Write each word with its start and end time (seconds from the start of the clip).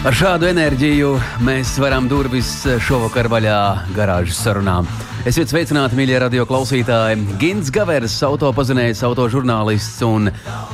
Ar 0.00 0.14
šādu 0.16 0.46
enerģiju 0.48 1.10
mēs 1.44 1.74
varam 1.76 2.06
durvis 2.08 2.48
šovakar 2.86 3.26
vaļā 3.28 3.56
garāžas 3.92 4.38
sarunām. 4.40 4.86
Esiet 5.28 5.50
sveicināti, 5.52 5.98
mīļie 5.98 6.22
radio 6.22 6.46
klausītāji. 6.48 7.36
Gins 7.42 7.68
Gavers, 7.74 8.14
autopazinējs, 8.24 9.02
autožurnālists 9.04 9.98
un 10.06 10.30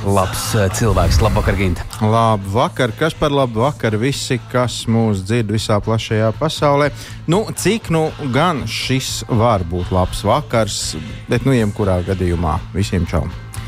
labs 0.07 0.45
cilvēks. 0.79 1.19
Labvakar, 1.25 1.57
Gint! 1.59 1.81
Labvakar, 1.99 2.93
kas 2.95 3.17
par 3.19 3.35
labu 3.35 3.65
vakaru 3.65 3.99
visi, 4.05 4.37
kas 4.53 4.85
mūs 4.87 5.25
dzird 5.27 5.51
visā 5.57 5.81
plašajā 5.83 6.29
pasaulē. 6.39 6.87
Nu, 7.27 7.41
cik 7.51 7.91
nu 7.91 8.05
gan 8.31 8.63
šis 8.63 9.25
var 9.27 9.67
būt 9.67 9.91
labs 9.91 10.23
vakars, 10.23 10.79
bet 11.27 11.43
nu 11.43 11.57
jebkurā 11.57 11.99
gadījumā 12.07 12.55
visiem 12.77 13.03
čau! 13.11 13.25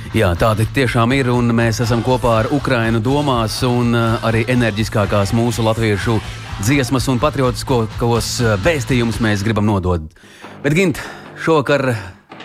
Jā, 0.10 0.32
tā 0.34 0.56
tiešām 0.58 1.12
ir, 1.14 1.28
un 1.30 1.52
mēs 1.54 1.84
esam 1.84 2.00
kopā 2.02 2.32
ar 2.40 2.48
Ukrainu 2.50 2.98
domās, 2.98 3.60
un 3.62 3.94
uh, 3.94 4.16
arī 4.26 4.42
enerģiskākās 4.50 5.36
mūsu 5.38 5.62
latviešu 5.62 6.16
dziesmas 6.66 7.06
un 7.14 7.20
patriotiskos 7.22 8.32
uh, 8.42 8.56
vēstījumus 8.66 9.20
mēs 9.22 9.44
gribam 9.46 9.70
nodot. 9.70 10.08
Bet, 10.64 10.74
Gint, 10.74 10.98
šovakar, 11.46 11.92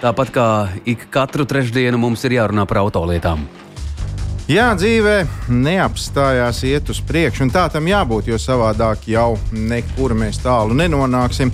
tāpat 0.03 0.34
kā 0.34 0.47
ik 0.84 1.06
katru 1.14 1.48
trešdienu, 1.48 1.97
mums 2.03 2.27
ir 2.28 2.36
jārunā 2.36 2.66
par 2.69 2.83
autolietām. 2.83 3.47
Jā, 4.44 4.69
dzīvē 4.77 5.16
neapstājās 5.48 6.60
iet 6.69 6.92
uz 6.92 7.00
priekšu, 7.00 7.47
un 7.47 7.55
tā 7.55 7.64
tam 7.72 7.88
jābūt, 7.88 8.28
jo 8.28 8.36
savādāk 8.36 9.08
jau 9.08 9.38
nekur 9.56 10.12
mēs 10.12 10.44
tālu 10.44 10.77
nenonāksim. 10.77 11.48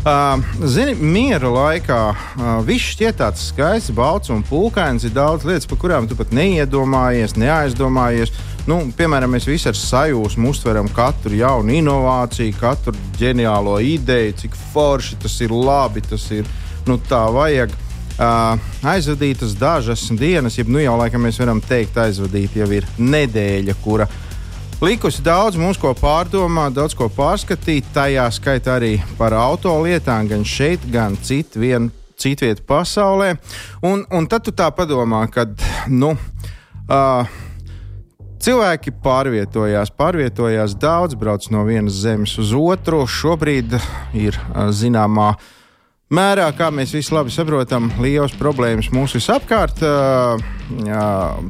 Uh, 0.00 0.40
zini, 0.64 0.94
miera 0.96 1.50
laikā 1.52 1.96
uh, 2.08 2.44
viss 2.64 2.94
šķiet 2.94 3.18
tāds 3.20 3.42
skaists, 3.50 3.92
balts 3.92 4.30
un 4.32 4.40
pūkains. 4.48 5.04
Ir 5.04 5.12
daudz 5.12 5.44
lietas, 5.44 5.66
par 5.68 5.76
kurām 5.82 6.06
tu 6.08 6.16
pat 6.16 6.32
neiedomājies, 6.32 7.34
neaizdomājies. 7.36 8.32
Nu, 8.64 8.78
piemēram, 8.96 9.34
mēs 9.36 9.44
visi 9.44 9.68
ar 9.68 9.76
sajūsmu 9.76 10.54
uztveram 10.54 10.88
katru 10.96 11.36
jaunu 11.36 11.76
inovāciju, 11.82 12.56
katru 12.56 12.96
ģeniālo 13.20 13.76
ideju, 13.84 14.38
cik 14.40 14.56
forši 14.72 15.20
tas 15.20 15.36
ir 15.44 15.52
labi, 15.52 16.00
tas 16.08 16.24
ir 16.32 16.48
nu, 16.88 16.96
tā 17.10 17.26
vajag. 17.36 17.76
Uh, 18.20 18.56
aizvadītas 18.88 19.52
dažas 19.60 20.08
dienas, 20.16 20.56
jeb 20.56 20.72
nu 20.72 20.80
jau 20.80 20.96
laikam 20.96 21.28
mēs 21.28 21.42
varam 21.44 21.60
teikt, 21.60 22.00
aizvadīt 22.00 22.56
jau 22.56 22.72
ir 22.72 22.88
nedēļa, 22.96 23.76
kura 23.84 24.08
ir 24.08 24.29
likusi 24.80 25.22
daudz 25.22 25.58
mums 25.60 25.78
ko 25.80 25.92
pārdomāt, 25.96 26.74
daudz 26.76 26.94
ko 26.96 27.10
pārskatīt. 27.12 27.90
Tajā 27.94 28.26
skaitā 28.32 28.78
arī 28.78 28.94
par 29.18 29.36
auto 29.36 29.74
lietām, 29.84 30.28
gan 30.30 30.44
šeit, 30.46 30.84
gan 30.92 31.18
citvien, 31.20 31.90
citvietā 32.20 32.64
pasaulē. 32.66 33.34
Un, 33.86 34.06
un 34.08 34.28
tad 34.30 34.46
tu 34.46 34.54
tā 34.56 34.70
padomā, 34.72 35.26
ka 35.32 35.44
nu, 35.92 36.14
uh, 36.88 37.38
cilvēki 38.40 38.94
pārvietojās, 39.04 39.92
pārvietojās 40.00 40.76
daudz, 40.80 41.16
brauc 41.20 41.44
no 41.52 41.66
vienas 41.68 42.00
zemes 42.00 42.38
uz 42.40 42.54
otru. 42.56 43.04
Šobrīd 43.04 43.76
ir 44.16 44.40
uh, 44.40 44.70
zināmā 44.72 45.34
mērā, 46.10 46.48
kā 46.58 46.72
mēs 46.74 46.90
visi 46.94 47.14
labi 47.14 47.30
saprotam, 47.30 47.90
liels 48.02 48.34
problēmas 48.38 48.90
mūsu 48.94 49.20
visapkārt. 49.20 49.82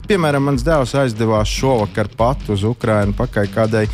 Piemēram, 0.06 0.48
mans 0.50 0.64
dēls 0.66 0.92
aizdevās 1.00 1.48
šovakar 1.48 2.10
pat 2.16 2.48
uz 2.52 2.64
Ukrajinu 2.68 3.16
pakaļ 3.16 3.48
kādai 3.54 3.86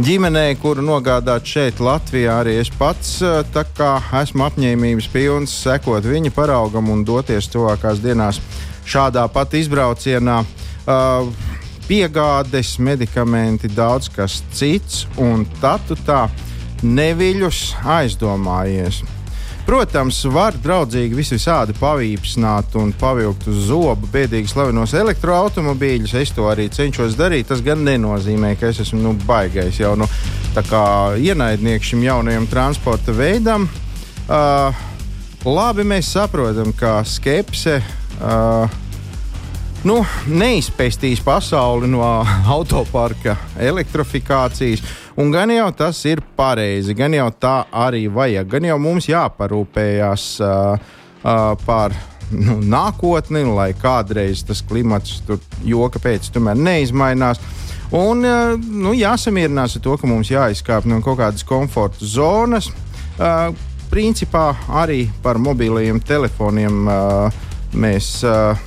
ģimenei, 0.00 0.56
kuru 0.60 0.84
nogādāt 0.84 1.48
šeit, 1.48 1.82
Latvijā. 1.84 2.38
Arī 2.42 2.56
es 2.62 2.70
pats 2.72 3.18
esmu 3.22 4.46
apņēmības 4.48 5.10
pilns 5.12 5.56
sekot 5.66 6.08
viņa 6.08 6.32
paraugam 6.36 6.88
un 6.92 7.04
doties 7.04 7.48
tuvākās 7.52 8.00
dienās 8.04 8.40
šādā 8.88 9.26
pat 9.32 9.56
izbraucienā. 9.58 10.40
Uh, 10.86 11.28
piegādes, 11.86 12.76
medikamenti, 12.82 13.68
daudz 13.70 14.08
kas 14.10 14.40
cits, 14.54 15.04
un 15.22 15.44
tad 15.60 15.84
tu 15.88 15.98
tā 16.06 16.24
neviļus 16.82 17.60
aizdomājies. 17.98 19.04
Protams, 19.66 20.20
var 20.30 20.54
draudzīgi 20.62 21.16
visvisādi 21.18 21.74
pavīpsnāt 21.80 22.76
un 22.78 22.92
pavilkt 22.94 23.48
uz 23.50 23.64
zobu 23.66 24.06
bēdīgi 24.12 24.52
slavenos 24.52 24.94
elektroautomobīļus. 24.94 26.14
Es 26.20 26.30
to 26.36 26.46
arī 26.46 26.68
cenšos 26.70 27.16
darīt. 27.18 27.48
Tas 27.50 27.64
gan 27.66 27.82
nenozīmē, 27.82 28.52
ka 28.60 28.70
es 28.70 28.78
esmu 28.84 29.00
nu, 29.02 29.14
baigais 29.26 29.80
jau 29.80 29.96
nu, 29.98 30.06
ienaidnieks 31.18 31.90
šim 31.90 32.06
jaunajam 32.06 32.46
transporta 32.46 33.14
veidam. 33.16 33.66
Uh, 34.26 34.70
labi, 35.42 35.82
mēs 35.82 36.12
saprotam, 36.14 36.70
ka 36.70 37.00
skepse. 37.02 37.80
Uh, 38.20 38.70
nu, 39.82 39.98
neizpēstīs 40.30 41.24
pasauli 41.26 41.90
no 41.90 42.06
autoparka 42.54 43.34
elektrifikācijas. 43.58 44.86
Un 45.16 45.30
gan 45.32 45.48
jau 45.48 45.68
tas 45.72 46.02
ir 46.04 46.20
pareizi, 46.36 46.92
gan 46.96 47.14
jau 47.16 47.30
tā 47.40 47.62
arī 47.72 48.04
vajag. 48.12 48.50
Gan 48.52 48.66
jau 48.68 48.76
mums 48.80 49.06
jāparūpējas 49.08 50.26
uh, 50.44 50.90
uh, 51.24 51.54
par 51.64 51.94
nu, 52.30 52.58
nākotni, 52.60 53.46
lai 53.48 53.70
kādreiz 53.80 54.44
tas 54.44 54.60
klimats 54.60 55.22
tur 55.24 55.40
joka 55.64 56.02
pēc 56.04 56.28
tomēr 56.34 56.60
neizmainās. 56.60 57.40
Un 57.96 58.28
uh, 58.28 58.58
nu, 58.60 58.92
jāsamierinās 58.92 59.78
ar 59.78 59.86
to, 59.88 59.96
ka 59.96 60.10
mums 60.10 60.34
jāizkāp 60.34 60.84
no 60.90 61.00
kaut 61.00 61.20
kādas 61.22 61.46
komforta 61.48 62.04
zonas. 62.04 62.68
Uh, 63.16 63.54
principā 63.88 64.50
arī 64.82 65.06
par 65.24 65.40
mobiliem 65.40 66.02
telefoniem 66.04 66.88
uh, 66.92 67.44
mēs. 67.72 68.18
Uh, 68.26 68.65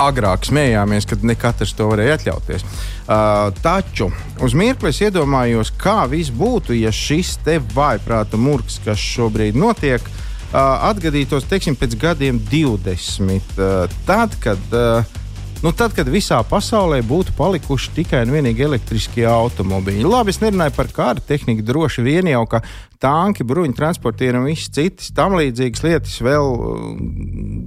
agrāk 0.00 0.48
smējāmies, 0.48 1.06
kad 1.10 1.24
ne 1.26 1.36
katrs 1.38 1.74
to 1.76 1.90
varēja 1.90 2.18
atļauties. 2.18 2.64
Uh, 2.64 3.50
taču 3.64 4.10
uz 4.42 4.56
mirkli 4.56 4.92
es 4.92 5.00
iedomājos, 5.04 5.72
kā 5.80 6.04
viss 6.10 6.32
būtu, 6.34 6.76
ja 6.78 6.92
šis 6.94 7.36
te 7.44 7.58
vājprāta 7.74 8.40
murgs, 8.40 8.80
kas 8.84 9.00
šobrīd 9.02 9.58
notiek, 9.58 10.02
uh, 10.02 10.60
atgadītos 10.90 11.48
teiksim, 11.50 11.78
pēc 11.78 11.98
gadiem 12.00 12.42
20. 12.50 13.56
Uh, 13.56 13.98
tad, 14.08 14.36
kad 14.42 14.76
uh, 14.76 15.16
Nu, 15.60 15.74
tad, 15.76 15.92
kad 15.92 16.08
visā 16.08 16.38
pasaulē 16.48 17.02
būtu 17.04 17.34
palikuši 17.36 17.90
tikai 17.98 18.22
un 18.24 18.30
vienīgi 18.32 18.64
elektriskie 18.64 19.26
automobīļi. 19.28 20.06
Labi, 20.08 20.32
es 20.32 20.40
nerunāju 20.40 20.72
par 20.72 20.88
kādu 20.96 21.24
tehniku, 21.28 21.66
droši 21.68 22.04
vien 22.06 22.30
jau, 22.30 22.46
ka 22.48 22.62
tanki, 23.00 23.44
bruņu 23.48 23.74
transportieri 23.76 24.38
un 24.38 24.48
viss 24.50 24.70
citas 24.72 25.08
tam 25.16 25.36
līdzīgas 25.38 25.84
lietas 25.86 26.18
vēl 26.24 26.50
uh, 26.52 26.80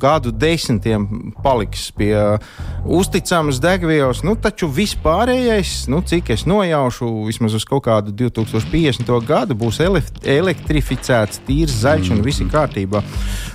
gadu 0.01 0.33
desmitiem 0.35 1.07
paliks 1.44 1.88
pie 1.97 2.13
uzticamas 2.83 3.59
degvielas. 3.63 4.23
Nu, 4.25 4.35
taču 4.39 4.69
vispārējais, 4.73 5.88
nu, 5.91 6.03
cik 6.05 6.33
es 6.35 6.45
nojaušu, 6.49 7.09
vismaz 7.27 7.57
uz 7.57 7.66
kaut 7.67 7.85
kādu 7.88 8.13
2050. 8.23 9.09
gadu 9.27 9.57
būs 9.57 9.81
elektrificēts, 9.83 11.44
tīrs, 11.47 11.81
zaļš 11.83 12.13
un 12.15 12.23
viss 12.25 12.44
kārtībā. 12.53 13.03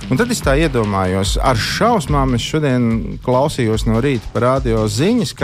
Un 0.09 0.17
tad 0.17 0.31
es 0.33 0.41
tā 0.41 0.55
iedomājos, 0.57 1.37
ar 1.41 1.59
šausmām 1.59 2.33
es 2.37 2.45
šodien 2.45 3.19
klausījos 3.25 3.85
no 3.89 4.01
rīta 4.03 4.31
par 4.33 4.47
radio 4.47 4.87
ziņas 4.89 5.35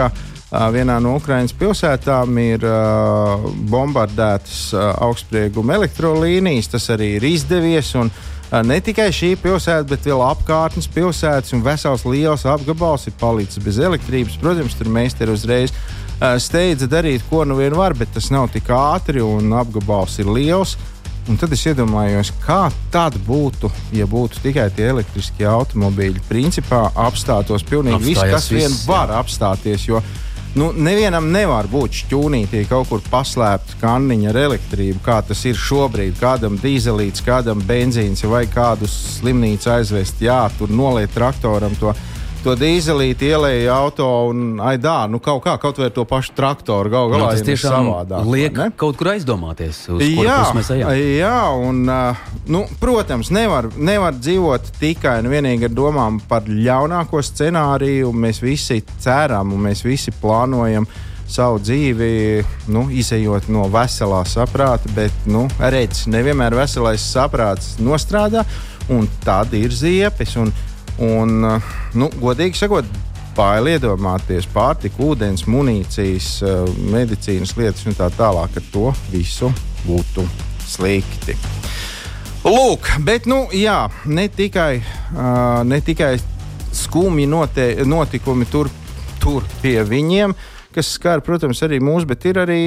vienā 0.73 0.99
no 1.03 1.15
Ukraiņas 1.19 1.55
pilsētām 1.59 2.37
ir 2.41 2.63
uh, 2.67 3.43
bombardētas 3.71 4.61
uh, 4.75 4.87
augstsprieguma 5.07 5.77
elektrolīnijas. 5.79 6.71
Tas 6.75 6.87
arī 6.95 7.15
ir 7.17 7.27
izdevies. 7.27 7.91
Un, 7.99 8.11
uh, 8.11 8.61
ne 8.65 8.79
tikai 8.83 9.09
šī 9.15 9.33
pilsēta, 9.41 9.87
bet 9.89 10.07
vēl 10.07 10.23
apkārtnes 10.25 10.89
pilsētas 10.95 11.55
un 11.57 11.63
vesels 11.65 12.07
liels 12.07 12.47
apgabals 12.49 13.07
ir 13.09 13.17
palicis 13.19 13.63
bez 13.63 13.79
elektrības. 13.81 14.39
Protams, 14.41 14.77
tur 14.79 14.91
mēs 14.93 15.17
te 15.17 15.27
uzreiz 15.31 15.73
uh, 15.75 16.35
steidza 16.41 16.89
darīt, 16.91 17.25
ko 17.29 17.43
nu 17.47 17.59
vien 17.59 17.75
var, 17.75 17.97
bet 17.97 18.13
tas 18.15 18.31
nav 18.33 18.49
tik 18.53 18.71
ātri 18.73 19.23
un 19.25 19.55
apgabals 19.59 20.19
ir 20.23 20.31
liels. 20.31 20.77
Un 21.25 21.39
tad 21.41 21.49
es 21.55 21.63
iedomājos, 21.65 22.29
kā 22.43 22.67
tad 22.93 23.15
būtu, 23.25 23.71
ja 23.97 24.05
būtu 24.05 24.43
tikai 24.43 24.67
tie 24.75 24.91
elektriskie 24.91 25.47
automobīļi. 25.49 26.21
Principā 26.29 26.83
apstātos 27.01 27.65
pilnīgi 27.65 28.11
viss, 28.11 28.21
kas 28.29 28.51
vien 28.53 28.75
var 28.85 29.09
apstāties. 29.17 29.87
Jo, 29.89 30.03
Nu, 30.55 30.69
nevienam 30.71 31.25
nevar 31.35 31.67
būt 31.67 31.97
šķūnītī 31.99 32.61
kaut 32.69 32.87
kur 32.87 33.01
paslēpta 33.11 33.75
kanniņa 33.81 34.29
ar 34.31 34.37
elektrību, 34.39 35.01
kā 35.03 35.17
tas 35.27 35.41
ir 35.49 35.57
šobrīd. 35.59 36.15
Kādam 36.21 36.55
dīzelīts, 36.61 37.25
kādam 37.27 37.59
benzīns 37.67 38.23
vai 38.31 38.45
kādu 38.47 38.87
slimnīcu 38.87 39.73
aizvest, 39.73 40.23
jā, 40.23 40.45
tur 40.55 40.71
noliet 40.71 41.11
traktoram 41.11 41.75
to 41.75 41.91
to 42.45 42.53
dīzelīti 42.59 43.31
ielēja 43.31 43.73
auto 43.73 44.07
un 44.29 44.59
aidā, 44.61 45.05
nu 45.09 45.17
kaut 45.23 45.41
kā, 45.45 45.55
kaut 45.61 45.79
vai 45.81 45.89
to 45.93 46.05
pašu 46.07 46.35
traktoru 46.37 46.91
gal 46.93 47.09
galā. 47.09 47.31
Nu, 47.31 47.33
tas 47.33 47.45
tiešām 47.47 47.89
savādāk, 47.89 48.27
liek 48.29 48.59
ne? 48.59 48.67
kaut 48.77 48.99
kur 48.99 49.09
aizdomāties, 49.15 49.79
uz 49.95 50.03
Jā, 50.05 50.37
mēs 50.55 50.69
ejam. 50.75 50.91
jā, 50.93 51.39
un, 51.57 51.81
nu, 52.53 52.61
protams, 52.81 53.31
nevar, 53.33 53.71
nevar 53.77 54.13
dzīvot 54.19 54.75
tikai 54.77 55.17
un 55.23 55.31
vienīgi 55.33 55.69
ar 55.69 55.73
domām 55.73 56.21
par 56.29 56.45
ļaunāko 56.49 57.23
scenāriju. 57.25 58.13
Mēs 58.13 58.43
visi 58.43 58.81
ceram 59.01 59.55
un 59.55 59.65
mēs 59.65 59.81
visi 59.85 60.13
plānojam 60.21 60.85
savu 61.25 61.57
dzīvi, 61.63 62.11
nu, 62.69 62.85
izējot 62.93 63.49
no 63.49 63.65
veselā 63.73 64.21
saprāta, 64.29 64.91
bet, 64.93 65.25
nu, 65.25 65.47
redz, 65.59 66.05
nevienmēr 66.13 66.53
veselais 66.61 67.01
saprāts 67.01 67.75
nostrādā, 67.81 68.45
un 68.93 69.09
tad 69.25 69.53
ir 69.57 69.73
ziepes. 69.73 70.37
Un, 70.37 70.53
un, 71.03 71.41
uh, 71.43 71.73
nu, 71.97 72.09
godīgi 72.21 72.59
sakot, 72.59 72.87
bail 73.35 73.67
iedomāties 73.73 74.47
pārtiku, 74.53 75.11
ūdens, 75.11 75.45
munīcijas, 75.51 76.29
uh, 76.45 76.69
medicīnas 76.91 77.55
lietas 77.59 77.87
un 77.89 77.97
tā 77.97 78.09
tālāk. 78.15 78.59
Ar 78.59 78.69
to 78.71 78.91
visu 79.11 79.51
būtu 79.85 80.25
slikti. 80.65 81.35
Lūk, 82.45 82.91
bet 83.05 83.25
nu, 83.25 83.47
jā, 83.57 83.87
ne 84.05 84.27
tikai, 84.29 84.77
uh, 84.79 85.63
ne 85.65 85.81
tikai 85.81 86.13
skumji 86.75 87.25
note, 87.29 87.71
notikumi 87.87 88.45
tur, 88.51 88.69
tur 89.23 89.45
pie 89.63 89.79
viņiem, 89.87 90.35
kas 90.75 90.91
skar, 90.97 91.23
protams, 91.25 91.63
arī 91.65 91.79
mūs, 91.83 92.05
bet 92.07 92.27
ir 92.29 92.41
arī 92.43 92.61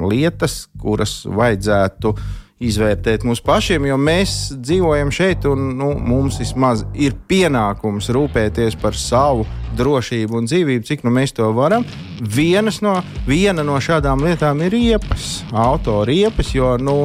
lietas, 0.00 0.64
kuras 0.80 1.22
vajadzētu 1.28 2.14
izvērtēt 2.62 3.24
mums 3.26 3.42
pašiem, 3.44 3.88
jo 3.88 3.96
mēs 3.98 4.52
dzīvojam 4.54 5.10
šeit, 5.14 5.46
un 5.50 5.72
nu, 5.78 5.90
mums 5.98 6.38
vismaz 6.42 6.84
ir 6.94 7.16
pienākums 7.28 8.10
rūpēties 8.14 8.78
par 8.80 8.94
savu 8.98 9.46
drošību 9.78 10.38
un 10.38 10.46
dzīvību, 10.46 10.86
cik 10.86 11.02
nu 11.06 11.12
mēs 11.14 11.34
to 11.34 11.50
varam. 11.56 11.86
Vienas 12.20 12.78
no, 12.84 13.00
viena 13.26 13.66
no 13.66 13.80
šādām 13.82 14.22
lietām 14.24 14.62
ir 14.64 14.74
riepas, 14.76 15.42
autoriepas, 15.50 16.54
jo 16.54 16.76
nu, 16.78 17.02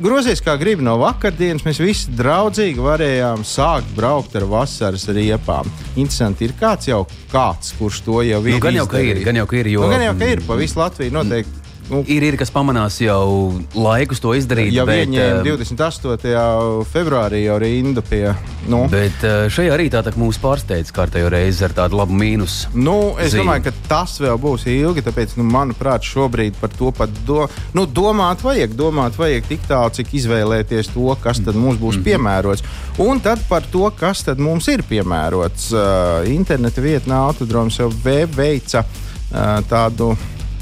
Grozies 0.00 0.40
kā 0.40 0.54
gribi 0.56 0.80
no 0.80 0.94
vakardienas, 0.96 1.60
mēs 1.66 1.80
visi 1.82 2.14
draudzīgi 2.16 2.80
varējām 2.80 3.42
sākt 3.44 3.90
braukt 3.96 4.36
ar 4.38 4.46
vasaras 4.48 5.04
riepām. 5.12 5.68
Interesanti, 5.96 6.48
ir 6.48 6.54
kāds 6.56 6.88
jau 6.88 7.02
kāds, 7.28 7.74
kurš 7.76 8.00
to 8.06 8.22
jau 8.24 8.40
ir. 8.46 8.56
Nu, 8.56 8.62
gan 8.64 8.78
jau, 8.78 8.86
ka 8.88 9.02
ir, 9.04 9.20
gan 9.26 9.36
jau, 9.42 9.44
ka 9.50 9.60
ir, 9.60 9.68
jo, 9.74 9.84
nu, 9.84 9.92
gan 9.92 10.06
jau, 10.06 10.14
ka 10.18 10.30
ir 10.32 10.44
pa 10.48 10.56
visu 10.56 10.80
Latviju 10.80 11.12
noteikti. 11.18 11.67
Nu, 11.88 12.02
Ir, 12.06 12.22
ir 12.22 12.36
kas 12.36 12.50
pamanās 12.52 12.98
jau 13.00 13.54
laikus 13.72 14.20
to 14.20 14.34
izdarīt. 14.36 14.74
jau 14.76 14.84
bet, 14.84 15.08
eh, 15.08 15.38
28. 15.42 16.84
februārī 16.92 17.44
jau 17.46 17.56
rindu 17.62 18.02
pie. 18.04 18.34
Nu, 18.68 18.82
Bet 18.92 19.22
eh, 19.24 19.46
šajā 19.48 19.76
rītā 19.80 20.02
tā, 20.04 20.12
mūs 20.20 20.36
pārsteidz 20.42 20.92
kārtējo 20.92 21.30
reizi 21.32 21.64
ar 21.64 21.72
tādu 21.72 21.96
labu 21.96 22.12
mīnusu. 22.12 22.74
Nu, 22.76 23.14
es 23.18 23.32
zīmi. 23.32 23.40
domāju, 23.46 23.64
ka 23.64 23.72
tas 23.88 24.18
vēl 24.20 24.36
būs 24.42 24.66
ilgi. 24.68 25.04
Tāpēc, 25.08 25.36
nu, 25.40 25.46
manuprāt, 25.48 26.04
šobrīd 26.04 26.60
par 26.60 26.68
to 26.76 26.92
pat 26.92 27.08
do, 27.26 27.46
nu, 27.72 27.86
domāt 27.86 28.44
vajag. 28.44 28.76
Domāt 28.76 29.16
vajag 29.16 29.48
tik 29.48 29.64
tālu, 29.68 29.90
cik 29.96 30.12
izvēlēties 30.20 30.92
to, 30.92 31.08
kas 31.24 31.40
tad 31.40 31.56
mums 31.56 31.80
būs 31.80 31.96
piemērots. 32.04 32.62
Un 33.00 33.20
tad 33.24 33.40
par 33.48 33.62
to, 33.72 33.88
kas 33.96 34.24
tad 34.28 34.38
mums 34.38 34.68
ir 34.68 34.84
piemērots. 34.84 35.70
Uh, 35.72 36.28
interneta 36.28 36.84
vietnē 36.84 37.16
Autodroms 37.28 37.78
jau 37.80 37.88
ve- 38.04 38.26
veica 38.28 38.84
uh, 38.84 39.60
tādu 39.70 40.12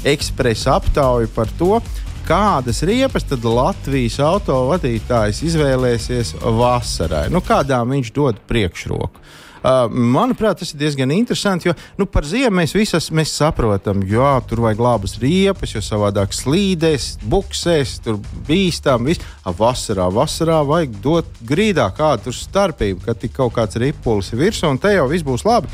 ekspresa 0.05 0.77
aptauju 0.77 1.31
par 1.35 1.49
to. 1.59 1.79
Kādas 2.27 2.81
riepas 2.83 3.23
tad 3.23 3.45
Latvijas 3.47 4.17
autovadītājs 4.19 5.39
izvēlēsies 5.47 6.33
vasarai? 6.43 7.29
Nu, 7.31 7.39
kādām 7.39 7.95
viņš 7.95 8.11
dod 8.15 8.41
priekšroku? 8.49 9.23
Uh, 9.57 9.87
manuprāt, 9.89 10.59
tas 10.61 10.69
ir 10.71 10.79
diezgan 10.79 11.11
interesanti, 11.11 11.67
jo 11.67 11.73
nu, 11.97 12.05
par 12.05 12.27
ziemu 12.29 12.59
mēs 12.59 12.75
visi 12.77 12.99
mēs 13.15 13.33
saprotam, 13.35 14.03
jo 14.05 14.27
tur 14.47 14.61
vajag 14.63 14.83
labas 14.85 15.17
riepas, 15.19 15.73
jo 15.73 15.81
savādāk 15.83 16.35
slīdēs, 16.35 17.17
buksēs, 17.27 17.97
tur 18.05 18.19
bīstām. 18.47 19.09
Viss. 19.09 19.23
A, 19.43 19.51
vasarā, 19.57 20.07
vasarā 20.13 20.61
vajag 20.67 20.99
dot 21.03 21.41
grīdā 21.47 21.87
kādu 21.97 22.31
starpību, 22.35 23.05
kad 23.07 23.19
tik 23.19 23.33
kaut 23.39 23.55
kāds 23.57 23.79
ripulis 23.81 24.31
ir 24.33 24.43
virsū, 24.45 24.69
un 24.69 24.79
te 24.83 24.93
jau 24.93 25.07
viss 25.09 25.25
būs 25.25 25.47
labi. 25.47 25.71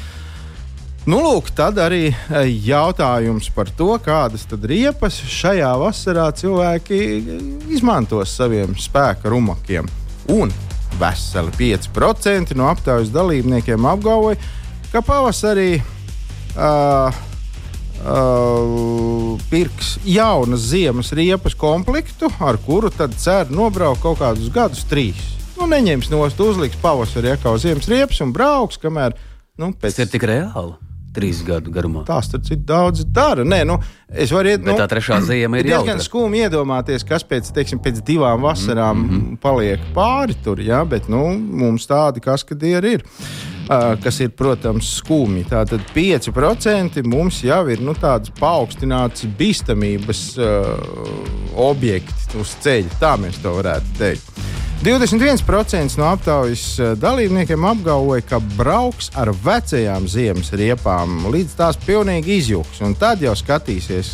Nu, 1.03 1.17
lūk, 1.19 1.49
tad 1.51 1.75
arī 1.83 2.13
e, 2.13 2.41
jautājums 2.63 3.49
par 3.51 3.67
to, 3.75 3.89
kādas 3.99 4.45
riepas 4.47 5.17
šajā 5.27 5.73
vasarā 5.81 6.29
cilvēki 6.31 6.99
izmantos 7.75 8.31
saviem 8.37 8.71
spēka 8.79 9.27
rumakiem. 9.33 9.89
Un 10.31 10.53
veseli 11.01 11.51
5% 11.59 12.55
no 12.55 12.69
aptaujas 12.71 13.11
dalībniekiem 13.11 13.83
apgalvoja, 13.89 14.39
ka 14.93 15.01
pavasarī 15.03 15.81
uh, 15.81 17.11
uh, 18.05 19.35
pirks 19.51 19.97
jaunas 20.07 20.69
ziemas 20.69 21.11
riepas 21.11 21.57
komplektu, 21.59 22.31
ar 22.39 22.61
kuru 22.63 22.93
tad 22.95 23.19
cer 23.19 23.51
nobraukt 23.51 24.05
kaut 24.05 24.21
kādus 24.23 24.47
gadus, 24.55 24.87
trīs. 24.87 25.19
Nu, 25.57 25.67
neņems 25.67 26.07
nost, 26.15 26.39
uzliks 26.39 26.79
pavasarī 26.79 27.35
kā 27.43 27.57
ziemas 27.59 27.91
riepas 27.91 28.23
un 28.23 28.31
brauks, 28.31 28.79
kamēr 28.79 29.19
nu, 29.59 29.73
pēc 29.75 29.99
Tas 29.99 30.05
ir 30.05 30.11
tik 30.15 30.31
reāli. 30.31 30.92
Trīs 31.13 31.43
gadu 31.45 31.69
garumā. 31.73 32.01
Tās 32.07 32.31
tur 32.31 32.41
citi 32.41 32.63
daudz 32.65 33.03
dara. 33.13 33.45
Nē, 33.45 33.61
nu, 33.69 33.77
es 34.09 34.33
varu 34.33 34.49
iet, 34.49 34.63
Bet 34.63 34.71
nu, 34.71 34.77
tā 34.81 34.87
trešā 34.89 35.19
ziema 35.27 35.59
ir 35.61 35.69
diezgan 35.69 36.01
skumji 36.01 36.47
iedomāties, 36.47 37.05
kas 37.05 37.25
pēc, 37.29 37.51
teiksim, 37.53 37.81
pēc 37.83 38.01
divām 38.07 38.41
vasarām 38.41 38.97
mm 38.97 39.09
-hmm. 39.09 39.41
paliek 39.43 39.79
pāri 39.93 40.35
tur. 40.43 40.61
Ja? 40.61 40.83
Bet 40.85 41.09
nu, 41.09 41.27
mums 41.37 41.85
tādi 41.87 42.23
kaskadieri 42.23 42.97
ir. 42.97 43.05
Kas 44.03 44.19
ir, 44.19 44.33
protams, 44.35 44.89
skumji. 44.99 45.45
Tātad 45.47 45.83
5% 45.95 47.03
mums 47.07 47.39
jau 47.45 47.61
ir 47.71 47.83
nu, 47.83 47.95
tāds 47.95 48.33
paaugstināts 48.39 49.27
bīstamības 49.39 50.25
objekts 51.55 52.35
uz 52.39 52.57
ceļa. 52.65 52.99
Tā 52.99 53.15
mēs 53.21 53.39
to 53.43 53.55
varētu 53.61 53.97
teikt. 54.01 54.33
21% 54.83 55.95
no 55.95 56.09
aptaujas 56.11 56.63
dalībniekiem 56.99 57.65
apgalvoja, 57.65 58.25
ka 58.27 58.41
brauks 58.57 59.07
ar 59.15 59.31
vecajām 59.31 60.09
ziemas 60.11 60.51
riepām, 60.51 61.21
līdz 61.31 61.53
tās 61.55 61.79
pilnīgi 61.85 62.41
izjūgs. 62.41 62.81
Tad 62.99 63.23
jau 63.23 63.31
skatīsies, 63.39 64.09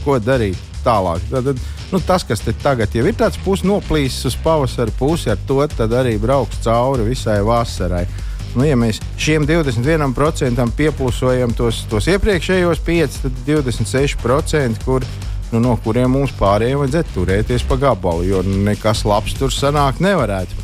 ko 0.00 0.16
darīt 0.16 0.56
tālāk. 0.80 1.20
Tad, 1.28 1.50
nu, 1.92 2.00
tas, 2.08 2.24
kas 2.24 2.40
tagad 2.62 2.96
jau 2.96 3.04
ir 3.04 3.18
tāds 3.20 3.36
pusnoplīsis 3.44 4.30
uz 4.30 4.38
pavasara 4.40 4.96
pusi, 4.96 5.28
ar 5.28 5.44
to 5.44 5.60
arī 5.60 6.16
brauks 6.20 6.62
cauri 6.64 7.04
visai 7.10 7.42
vasarai. 7.44 8.06
Nu, 8.54 8.62
ja 8.66 8.76
mēs 8.78 9.00
šiem 9.18 9.46
21% 9.48 10.66
pieplusojam 10.78 11.54
tos, 11.58 11.82
tos 11.90 12.06
iepriekšējos 12.12 12.82
5, 12.86 13.16
tad 13.24 13.40
26%, 13.48 14.84
kur 14.86 15.06
nu, 15.50 15.62
no 15.62 15.74
kuriem 15.82 16.14
mums 16.14 16.34
pārējiem 16.38 16.84
vajadzētu 16.84 17.16
turēties 17.16 17.66
pa 17.66 17.78
gabalu, 17.88 18.28
jo 18.28 18.44
nekas 18.46 19.04
labs 19.08 19.34
tur 19.38 19.52
sanākt 19.54 20.02
nevarētu. 20.04 20.62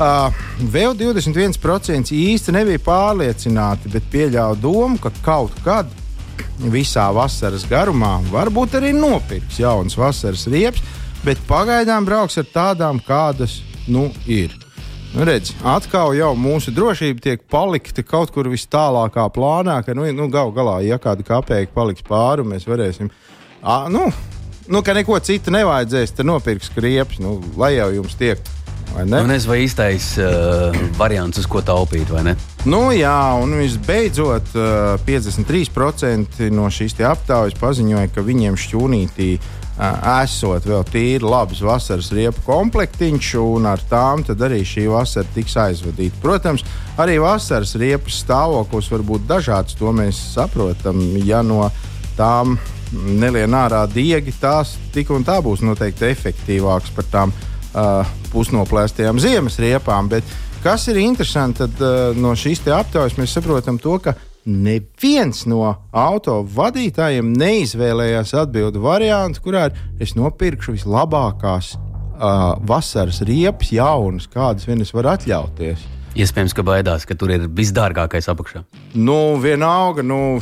Uh, 0.00 0.32
vēl 0.72 0.94
21% 0.96 2.14
īsti 2.16 2.54
nebija 2.56 2.80
pārliecināti, 2.86 3.90
bet 3.92 4.06
pieļāva 4.12 4.56
domu, 4.56 4.96
ka 5.02 5.12
kaut 5.20 5.58
kad 5.64 5.90
visā 6.72 7.04
vasaras 7.12 7.66
garumā 7.68 8.16
varbūt 8.30 8.78
arī 8.80 8.94
nopirks 8.96 9.60
jaunas 9.60 9.98
vasaras 10.00 10.46
riepas, 10.48 10.80
bet 11.24 11.42
pagaidām 11.48 12.08
brauks 12.08 12.40
ar 12.40 12.48
tādām, 12.48 13.02
kādas 13.04 13.60
nu 13.92 14.08
ir. 14.24 14.56
Nu, 15.10 15.24
redz, 15.26 15.50
atkal 15.66 16.12
jau 16.14 16.30
mūsu 16.38 16.70
drošība 16.70 17.22
tiek 17.24 17.40
palikta 17.50 18.04
kaut 18.06 18.30
kur 18.30 18.46
vis 18.46 18.62
tālākā 18.70 19.24
plānā, 19.34 19.80
ka 19.82 19.94
nu, 19.98 20.04
nu, 20.14 20.28
gal 20.30 20.52
galā, 20.54 20.76
ja 20.86 21.00
kāda 21.02 21.26
kapēka 21.26 21.74
paliks 21.74 22.06
pāri, 22.06 22.46
mēs 22.46 22.68
varēsim 22.70 23.10
À, 23.60 23.88
nu, 23.90 24.06
nu, 24.66 24.80
ka 24.80 24.94
neko 24.96 25.18
citu 25.20 25.52
nevajadzēs, 25.52 26.14
tad 26.16 26.28
nopirks 26.30 26.70
kriepes, 26.72 27.18
nu, 27.20 27.36
lai 27.60 27.74
jau 27.74 27.90
jums 27.98 28.14
tiek. 28.16 28.40
Nu, 28.90 29.20
nezinu, 29.28 29.50
vai 29.52 29.58
īstais 29.66 30.06
uh, 30.18 30.78
variants, 30.98 31.38
uz 31.38 31.46
ko 31.46 31.60
taupīt, 31.62 32.08
vai 32.10 32.24
ne? 32.30 32.32
Nu, 32.64 32.88
jā, 32.94 33.18
un 33.38 33.52
visbeidzot, 33.60 34.54
uh, 34.56 34.94
53% 35.06 36.48
no 36.54 36.70
šīs 36.72 36.96
aptaujas 37.06 37.58
paziņoja, 37.60 38.10
ka 38.14 38.24
viņiem 38.26 38.56
šķūnītī 38.58 39.28
uh, 39.36 39.59
esot 39.80 40.66
vēl 40.68 40.82
tīri 40.90 41.24
labs 41.24 41.62
vasaras 41.64 42.10
riepu 42.12 42.42
komplektiņš, 42.44 43.30
un 43.40 43.68
ar 43.70 43.80
tām 43.88 44.24
arī 44.28 44.60
šī 44.66 44.86
vasara 44.92 45.28
tiks 45.34 45.56
aizvadīta. 45.56 46.20
Protams, 46.20 46.64
arī 47.00 47.16
vasaras 47.22 47.74
riepas 47.80 48.20
stāvoklis 48.24 48.90
var 48.92 49.06
būt 49.08 49.26
dažāds, 49.30 49.78
to 49.78 49.92
mēs 49.92 50.20
saprotam. 50.34 51.00
Ja 51.24 51.40
no 51.42 51.70
tām 52.18 52.58
nelien 52.92 53.54
ārā 53.54 53.86
diegi, 53.88 54.34
tās 54.40 54.76
tik 54.92 55.10
un 55.14 55.24
tā 55.24 55.38
būs 55.44 55.62
noteikti 55.64 56.10
efektīvākas 56.10 56.92
par 56.96 57.08
tām 57.12 57.32
uh, 57.32 58.04
pusnoplēstajām 58.34 59.20
ziemas 59.22 59.58
riepām. 59.62 60.10
Bet 60.10 60.26
kas 60.64 60.88
ir 60.92 61.00
interesanti, 61.00 61.64
tad 61.64 61.80
uh, 61.80 62.18
no 62.18 62.34
šīs 62.36 62.66
aptaujas 62.68 63.16
mēs 63.16 63.38
saprotam 63.38 63.78
to, 63.80 63.96
ka 64.02 64.16
neviens 64.46 65.44
no 65.50 65.62
auto 65.92 66.40
vadītājiem 66.56 67.32
neizvēlējās 67.36 68.34
atbildību 68.44 68.84
variantu, 68.84 69.42
kurā 69.44 69.68
ir 69.70 69.78
es 70.00 70.14
nopirkšu 70.18 70.74
vislabākās 70.78 71.74
uh, 71.76 72.56
vasaras 72.68 73.20
riepas, 73.26 73.72
jaunas, 73.74 74.28
kādas 74.30 74.66
vien 74.68 74.80
es 74.84 74.92
varu 74.96 75.12
atļauties. 75.14 75.84
Iespējams, 76.20 76.54
ka 76.56 76.64
baidās, 76.66 77.04
ka 77.06 77.14
tur 77.14 77.30
ir 77.30 77.46
visdārgākais 77.54 78.26
apakšā. 78.32 78.64
Nu, 78.98 79.36
vienalga, 79.42 80.02
nu, 80.02 80.40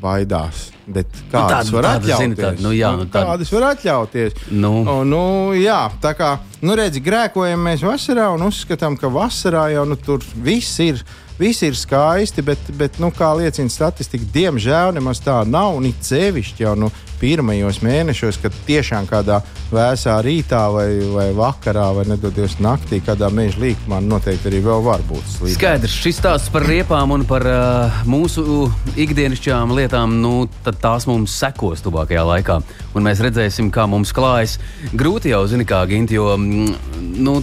baidās. 0.00 0.70
Bet 0.90 1.06
kādas 1.30 1.68
tāda- 1.68 1.74
var 1.76 1.88
atļauties? 1.90 2.18
zini, 2.18 2.36
tāda, 2.38 2.62
nu 2.64 2.70
jā, 2.74 2.90
nu, 2.96 3.04
tāda- 3.04 3.26
kādas 3.28 3.52
var 3.52 3.66
atļauties? 3.74 4.38
Nu. 4.50 4.72
O, 4.88 5.04
nu, 5.04 5.52
jā, 5.54 5.90
tā 6.00 6.14
kā 6.16 6.38
nu, 6.62 6.74
redzi, 6.74 7.02
grēkojam 7.04 7.60
mēs 7.68 7.84
vasarā 7.84 8.30
un 8.34 8.46
uzskatām, 8.48 8.96
ka 8.98 9.06
vasarā 9.12 9.68
jau 9.74 9.84
nu, 9.86 9.96
tur 9.96 10.18
viss 10.34 10.78
ir. 10.80 11.04
Visi 11.40 11.70
ir 11.70 11.76
skaisti, 11.76 12.42
bet, 12.44 12.66
bet 12.76 12.98
nu, 13.00 13.08
kā 13.16 13.30
liecina 13.38 13.72
statistika, 13.72 14.26
diemžēl 14.34 14.92
nemaz 14.98 15.22
tā 15.24 15.38
nav. 15.48 15.78
Un 15.78 15.86
it 15.88 16.04
sevišķi 16.04 16.66
jau 16.66 16.74
nu, 16.76 16.90
pirmajos 17.20 17.78
mēnešos, 17.84 18.36
kad 18.42 18.54
tiešām 18.66 19.06
kādā 19.08 19.38
vēsā 19.72 20.18
rītā 20.24 20.60
vai, 20.72 20.88
vai 21.14 21.26
vakarā, 21.36 21.86
vai 21.96 22.04
nedodies 22.10 22.58
naktī, 22.60 22.98
kādā 23.04 23.30
meža 23.32 23.60
līkumā 23.62 24.02
noteikti 24.04 24.50
arī 24.50 24.60
vēl 24.66 24.84
var 24.84 25.04
būt 25.08 25.30
slīdēji. 25.36 25.56
Skaidrs, 25.56 25.96
šis 26.04 26.20
stāsts 26.20 26.52
par 26.52 26.66
riepām 26.68 27.14
un 27.16 27.24
par 27.28 27.46
uh, 27.48 28.02
mūsu 28.08 28.68
ikdienišķām 29.00 29.72
lietām, 29.76 30.18
nu, 30.20 30.34
tās 30.68 31.08
mums 31.08 31.38
sekos 31.40 31.84
tuvākajā 31.86 32.26
laikā. 32.34 32.58
Un 32.92 33.08
mēs 33.08 33.24
redzēsim, 33.24 33.72
kā 33.72 33.88
mums 33.88 34.12
klājas. 34.16 34.58
Grūti 34.92 35.32
jau, 35.32 35.46
zini, 35.48 35.68
kā 35.68 35.86
Ginti, 35.88 36.20
jo 36.20 36.34
mm, 36.36 37.16
nu, 37.24 37.38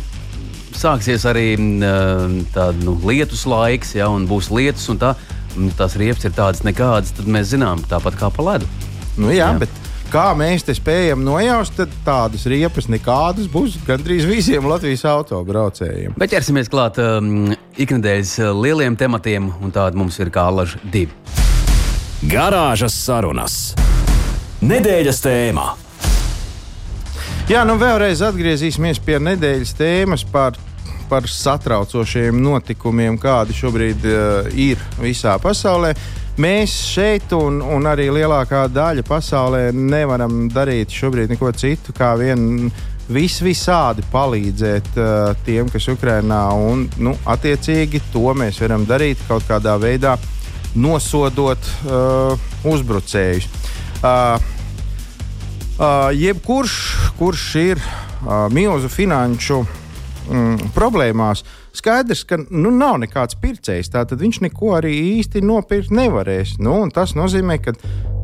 sāksies 0.79 1.25
arī 1.29 1.49
mm, 1.57 2.47
tāda 2.55 2.77
nu, 2.85 2.97
lietus 3.07 3.45
laiks, 3.49 3.95
ja, 3.97 4.09
un 4.13 4.27
būs 4.29 4.51
lietus, 4.53 4.87
un 4.93 5.01
tā, 5.01 5.13
mm, 5.55 5.73
tās 5.79 5.97
riepas 5.99 6.27
ir 6.27 6.35
tādas 6.37 6.63
nekādas, 6.67 7.13
tad 7.17 7.29
mēs 7.31 7.51
zinām, 7.53 7.83
tāpat 7.89 8.19
kā 8.19 8.31
pa 8.33 8.45
ledu. 8.51 8.69
Nu, 9.17 9.31
jā, 9.33 9.49
Jā. 9.49 9.61
Bet 9.65 9.73
kā 10.13 10.27
mēs 10.37 10.65
te 10.67 10.75
spējam 10.77 11.23
nojaust, 11.25 11.75
tad 11.79 11.93
tādas 12.05 12.45
riepas 12.49 12.87
nekādas 12.91 13.49
būs 13.51 13.79
gandrīz 13.87 14.27
visiem 14.29 14.67
Latvijas 14.69 15.05
autobraucējiem. 15.09 16.15
Bet 16.19 16.31
ķersimies 16.35 16.71
klāt 16.71 16.99
um, 17.01 17.49
ikdienas 17.75 18.37
uh, 18.41 18.53
lieliem 18.55 18.95
tematiem, 18.99 19.49
un 19.61 19.73
tāda 19.73 19.99
mums 19.99 20.19
ir 20.21 20.31
kā 20.33 20.47
alaža 20.51 20.79
divi. 20.93 21.11
Garāžas 22.27 22.95
sarunas. 22.97 23.57
Nedēļas 24.65 25.19
tēmā. 25.21 25.67
Jā, 27.47 27.61
nu 27.63 27.77
vēlreiz 27.79 28.19
atgriezīsimies 28.25 28.97
pie 29.05 29.19
nedēļas 29.23 29.69
tēmas 29.77 30.25
par, 30.27 30.57
par 31.09 31.27
satraucošiem 31.31 32.37
notikumiem, 32.41 33.17
kādi 33.21 33.55
šobrīd 33.57 34.07
uh, 34.07 34.49
ir 34.53 34.81
visā 35.01 35.37
pasaulē. 35.41 35.93
Mēs 36.37 36.73
šeit, 36.91 37.31
un, 37.33 37.61
un 37.65 37.89
arī 37.89 38.11
lielākā 38.13 38.67
daļa 38.69 39.05
pasaulē, 39.07 39.63
nevaram 39.73 40.45
darīt 40.53 40.93
šobrīd 40.93 41.33
neko 41.33 41.49
citu, 41.57 41.95
kā 41.97 42.11
vien 42.19 42.67
vis 43.09 43.39
visādi 43.41 44.03
palīdzēt 44.11 44.91
uh, 44.99 45.31
tiem, 45.47 45.71
kas 45.73 45.87
Ukrainā, 45.93 46.43
un 46.53 46.85
nu, 47.01 47.15
attiecīgi 47.25 48.03
to 48.13 48.35
mēs 48.37 48.61
varam 48.61 48.85
darīt 48.85 49.23
kaut 49.29 49.47
kādā 49.49 49.77
veidā, 49.81 50.17
nosodot 50.77 51.73
uh, 51.87 52.47
uzbrucējus. 52.67 53.49
Uh, 53.97 54.53
Uh, 55.77 56.09
jebkurš, 56.09 56.71
kurš 57.19 57.41
ir 57.55 57.77
uh, 57.77 58.47
milzu 58.49 58.89
finanšu 58.89 59.59
mm, 60.27 60.71
problēmās, 60.75 61.43
skaidrs, 61.77 62.23
ka 62.27 62.39
nu, 62.49 62.71
nav 62.71 62.99
nekāds 63.03 63.37
pircējs. 63.41 63.91
Tātad 63.93 64.21
viņš 64.23 64.41
neko 64.47 64.75
arī 64.77 64.93
īsti 65.17 65.43
nopirkt 65.45 65.93
nevarēs. 65.95 66.57
Nu, 66.63 66.79
tas 66.93 67.15
nozīmē, 67.17 67.59
ka 67.63 67.75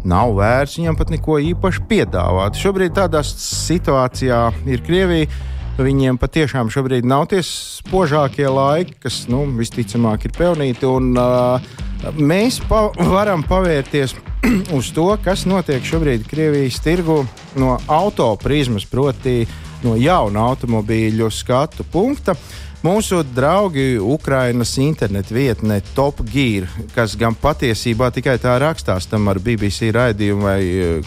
nav 0.07 0.35
vērts 0.37 0.77
viņam 0.79 0.99
pat 0.99 1.13
neko 1.13 1.39
īpaši 1.53 1.87
piedāvāt. 1.89 2.59
Šobrīd 2.59 2.95
tādā 2.99 3.23
situācijā 3.27 4.45
ir 4.69 4.85
Krievija. 4.85 5.31
Viņiem 5.73 6.19
patiešām 6.21 6.67
šobrīd 6.69 7.07
nav 7.09 7.31
tie 7.31 7.39
spožākie 7.41 8.45
laiki, 8.45 8.93
kas 9.01 9.23
nu, 9.25 9.47
visticamāk 9.57 10.27
ir 10.27 10.35
pelnīti. 10.35 10.85
Un, 10.85 11.15
uh, 11.17 12.13
mēs 12.19 12.59
pa 12.69 12.85
varam 13.09 13.41
pavērties 13.47 14.13
uz 14.77 14.91
to, 14.93 15.07
kas 15.23 15.47
notiek 15.49 15.81
šobrīd 15.87 16.27
Krievijas 16.29 16.77
tirgu 16.83 17.23
no 17.57 17.77
auto 17.87 18.35
prizmas, 18.37 18.85
proti, 18.85 19.47
no 19.83 19.95
jauna 19.99 20.47
automobīļu 20.51 21.29
skatu 21.31 21.85
punkta. 21.91 22.35
Mūsu 22.83 23.21
draugi 23.23 23.95
Ukrainas 23.95 24.73
internetu 24.83 25.37
vietne 25.37 25.77
Top 25.95 26.17
Gear, 26.27 26.65
kas 26.91 27.13
gan 27.15 27.35
patiesībā 27.39 28.09
tikai 28.11 28.35
tā 28.43 28.57
rakstās, 28.59 29.07
tam 29.07 29.29
ar 29.31 29.39
BBC 29.39 29.93
raidījumu 29.95 30.43
vai 30.43 30.59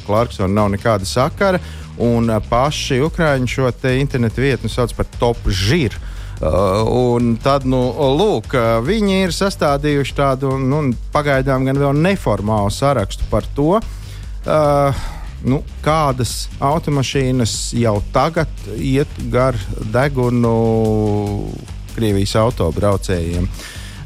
Clarksonu 0.07 0.57
nav 0.57 0.71
nekāda 0.73 1.05
sakara. 1.05 1.61
Un 2.01 2.33
paši 2.49 3.03
Ukrāņi 3.05 3.49
šo 3.49 3.69
internetu 3.93 4.41
vietni 4.41 4.73
sauc 4.73 4.95
par 4.97 5.09
Top 5.21 5.45
Gear. 5.45 5.97
Uh, 6.37 6.85
un 6.93 7.37
tad, 7.41 7.65
nu, 7.65 7.79
lūk, 8.17 8.53
viņi 8.85 9.23
ir 9.25 9.31
sastādījuši 9.33 10.17
tādu 10.17 10.51
nu, 10.61 10.83
pagaidām 11.13 11.65
gan 11.65 11.79
vēl 11.81 11.97
neformālu 11.97 12.69
sarakstu 12.69 13.25
par 13.31 13.45
to, 13.57 13.79
uh, 13.81 15.07
nu, 15.47 15.63
kādas 15.85 16.47
automašīnas 16.63 17.57
jau 17.79 17.97
tagad 18.15 18.51
iet 18.77 19.11
gar 19.33 19.59
degunu 19.95 20.53
Krievijas 21.97 22.35
autobraucējiem. 22.37 23.47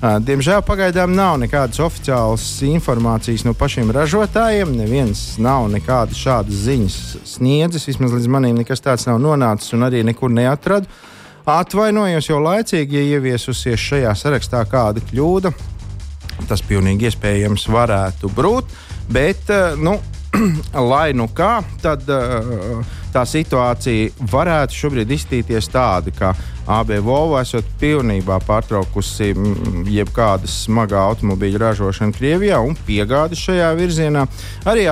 Diemžēl 0.00 0.62
pagaidām 0.64 1.12
nav 1.12 1.34
nekādas 1.42 1.80
oficiālas 1.84 2.44
informācijas 2.64 3.42
no 3.44 3.52
pašiem 3.52 3.90
ražotājiem. 3.92 4.70
Neviens 4.78 5.34
nav 5.42 5.66
nekādas 5.72 6.16
šādas 6.16 6.62
ziņas 6.64 7.00
sniedzis. 7.34 7.84
Vismaz 7.90 8.14
līdz 8.16 8.30
manim 8.32 8.56
nekas 8.56 8.80
tāds 8.80 9.04
nav 9.10 9.18
nonācis 9.20 9.74
un 9.76 9.84
arī 9.88 10.00
nekur 10.06 10.32
neatradu. 10.32 10.88
Atvainojos 11.50 12.30
jau 12.30 12.38
laicīgi, 12.40 12.96
ja 12.96 13.18
ieviesusies 13.18 13.80
šajā 13.90 14.14
sarakstā 14.16 14.62
kāda 14.70 15.02
kļūda. 15.10 15.52
Tas 16.48 16.62
pilnīgi 16.64 17.10
iespējams 17.10 17.66
varētu 17.68 18.30
būt, 18.32 18.72
bet, 19.12 19.50
nu, 19.82 19.98
lai 20.92 21.10
nu 21.16 21.26
kā, 21.34 21.58
tad 21.82 22.06
uh, 22.10 22.80
tā 23.14 23.24
situācija 23.26 24.28
varētu 24.30 24.76
šobrīd 24.76 25.10
izstīties 25.16 25.70
tāda, 25.72 26.12
ka 26.14 26.32
AB 26.70 26.94
Volvo 27.02 27.40
esot 27.40 27.66
pilnībā 27.80 28.38
pārtraukusi 28.46 29.32
mm, 29.34 29.88
jebkādas 29.90 30.62
smagā 30.66 31.02
automobīļa 31.10 31.64
ražošanu 31.64 32.14
Krievijā 32.14 32.60
un 32.62 32.78
piegādi 32.86 33.38
šajā 33.38 33.72
virzienā. 33.78 34.26
Arī 34.70 34.86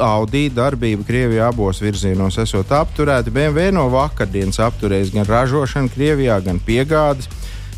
Audi 0.00 0.46
darbība 0.54 1.04
Krievijā 1.04 1.50
abos 1.52 1.82
virzienos 1.84 2.38
esot 2.40 2.72
apturēta. 2.72 3.32
BMW 3.34 3.74
no 3.76 3.90
vakardienas 3.92 4.62
apturējis 4.64 5.12
gan 5.12 5.28
ražošanu 5.28 5.92
Krievijā, 5.92 6.40
gan 6.44 6.62
piegādes. 6.64 7.28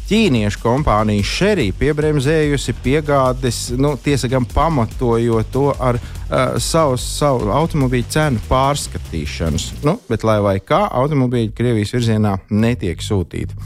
Ķīniešu 0.04 0.60
kompānija 0.60 1.24
Sherry 1.24 1.70
piebremzējusi 1.80 2.74
piegādes, 2.84 3.60
nu, 3.80 3.94
tiesa 3.96 4.28
gan 4.28 4.44
pamatojot 4.44 5.48
to 5.54 5.70
ar 5.80 5.96
uh, 5.96 6.58
savu, 6.60 6.98
savu 7.00 7.48
automobīļu 7.56 8.10
cenu 8.12 8.42
pārskatīšanas. 8.50 9.70
Nu, 9.86 9.96
bet, 10.10 10.26
lai 10.28 10.36
vai 10.44 10.58
kā, 10.60 10.82
automobīļi 11.00 11.54
Krievijas 11.56 11.94
virzienā 11.96 12.34
netiek 12.52 13.00
sūtīti. 13.00 13.56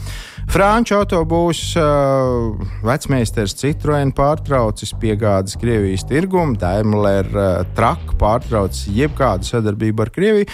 Franču 0.49 0.95
autobūs 0.97 1.59
uh, 1.77 2.55
vecmeistars 2.87 3.53
Citroen 3.59 4.15
pārtraucis 4.15 4.95
piegādes 4.97 5.59
Krievijas 5.59 6.07
tirgumu, 6.07 6.55
Daimler 6.57 7.27
uh, 7.35 7.49
Truck 7.75 8.15
pārtraucis 8.21 8.87
jebkādu 8.95 9.45
sadarbību 9.51 10.07
ar 10.07 10.15
Krieviju. 10.15 10.49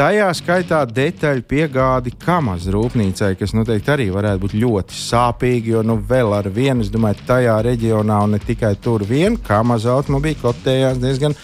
Tajā 0.00 0.30
skaitā 0.32 0.78
detaļu 0.88 1.42
piegādi 1.44 2.14
Kamas 2.22 2.64
rūpnīcai, 2.72 3.34
kas 3.36 3.52
noteikti 3.52 3.90
arī 3.92 4.06
varētu 4.14 4.40
būt 4.46 4.54
ļoti 4.56 4.96
sāpīgi, 4.96 5.74
jo 5.74 5.82
nu, 5.84 5.98
vēl 6.08 6.32
ar 6.38 6.48
vienu, 6.48 6.80
es 6.80 6.88
domāju, 6.88 7.18
tajā 7.28 7.58
reģionā 7.66 8.22
un 8.24 8.32
ne 8.32 8.40
tikai 8.40 8.70
tur 8.80 9.04
vien, 9.04 9.36
Kamas 9.44 9.84
automobīļi 9.92 10.40
kotējās 10.40 11.02
diezgan, 11.02 11.36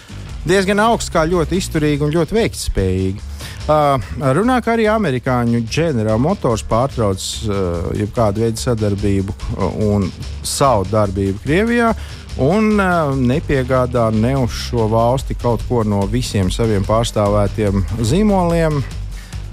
diezgan 0.49 0.81
augsts, 0.87 1.13
kā 1.13 1.27
ļoti 1.29 1.61
izturīgi 1.61 2.07
un 2.07 2.15
ļoti 2.17 2.37
veiktspējīgi. 2.39 3.25
Uh, 3.67 4.09
runā, 4.39 4.57
ka 4.65 4.73
arī 4.73 4.89
amerikāņu 4.89 5.61
General 5.69 6.17
Motors 6.17 6.65
pārtrauc 6.65 7.21
uh, 7.21 7.91
jebkādu 7.99 8.41
veidu 8.41 8.63
sadarbību 8.63 9.37
un 9.85 10.09
savu 10.41 10.89
darbību 10.89 11.45
Krievijā. 11.45 11.93
Un 12.37 12.75
uh, 12.77 13.15
nepiegādā 13.17 14.11
ne 14.13 14.35
uz 14.37 14.53
šo 14.67 14.85
valsti 14.91 15.33
kaut 15.41 15.63
ko 15.65 15.81
no 15.81 16.03
visiem 16.11 16.51
saviem 16.53 16.83
pārstāvētiem 16.85 17.81
zīmoliem, 18.05 18.77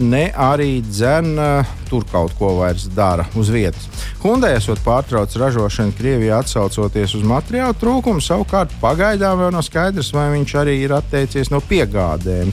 ne 0.04 0.24
arī 0.36 0.82
dzēna 0.84 1.64
tur 1.88 2.04
kaut 2.10 2.34
ko 2.36 2.50
vairs 2.58 2.84
dara 2.92 3.24
uz 3.40 3.48
vietas. 3.54 3.88
Hyundai 4.20 4.54
esot 4.58 4.82
pārtraucis 4.84 5.40
ražošanu 5.40 5.96
Krievijā, 5.96 6.42
atsaucoties 6.44 7.16
uz 7.16 7.24
materiālu 7.28 7.76
trūkumu, 7.80 8.20
savukārt 8.24 8.76
pagaidām 8.82 9.40
vēl 9.40 9.54
nav 9.54 9.64
skaidrs, 9.64 10.12
vai 10.12 10.30
viņš 10.34 10.56
arī 10.60 10.78
ir 10.84 10.96
atteicies 10.96 11.52
no 11.54 11.62
piegādēm. 11.64 12.52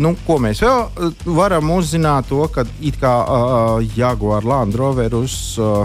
Nu, 0.00 0.12
ko 0.26 0.36
mēs 0.40 0.60
vēl 0.60 1.12
varam 1.36 1.70
uzzināt? 1.72 2.28
To, 2.28 2.44
ka 2.52 2.66
it 2.84 2.96
kā 3.00 3.12
uh, 3.24 3.84
Jaguar 3.96 4.44
Land 4.44 4.76
Rover 4.76 5.16
uz 5.16 5.56
uh, 5.60 5.84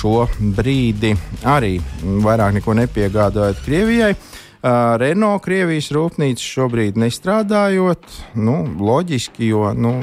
šo 0.00 0.26
brīdi 0.56 1.14
arī 1.48 1.76
vairāk 2.24 2.56
neko 2.58 2.76
nepiegādājot 2.78 3.64
Krievijai. 3.66 4.14
Uh, 4.60 4.96
Renault 5.00 5.40
Krievijas 5.44 5.88
rūpnīca 5.96 6.44
šobrīd 6.44 6.98
nestrādājot, 7.00 8.04
nu, 8.36 8.58
loģiski, 8.76 9.48
jo 9.48 9.70
nu, 9.72 9.94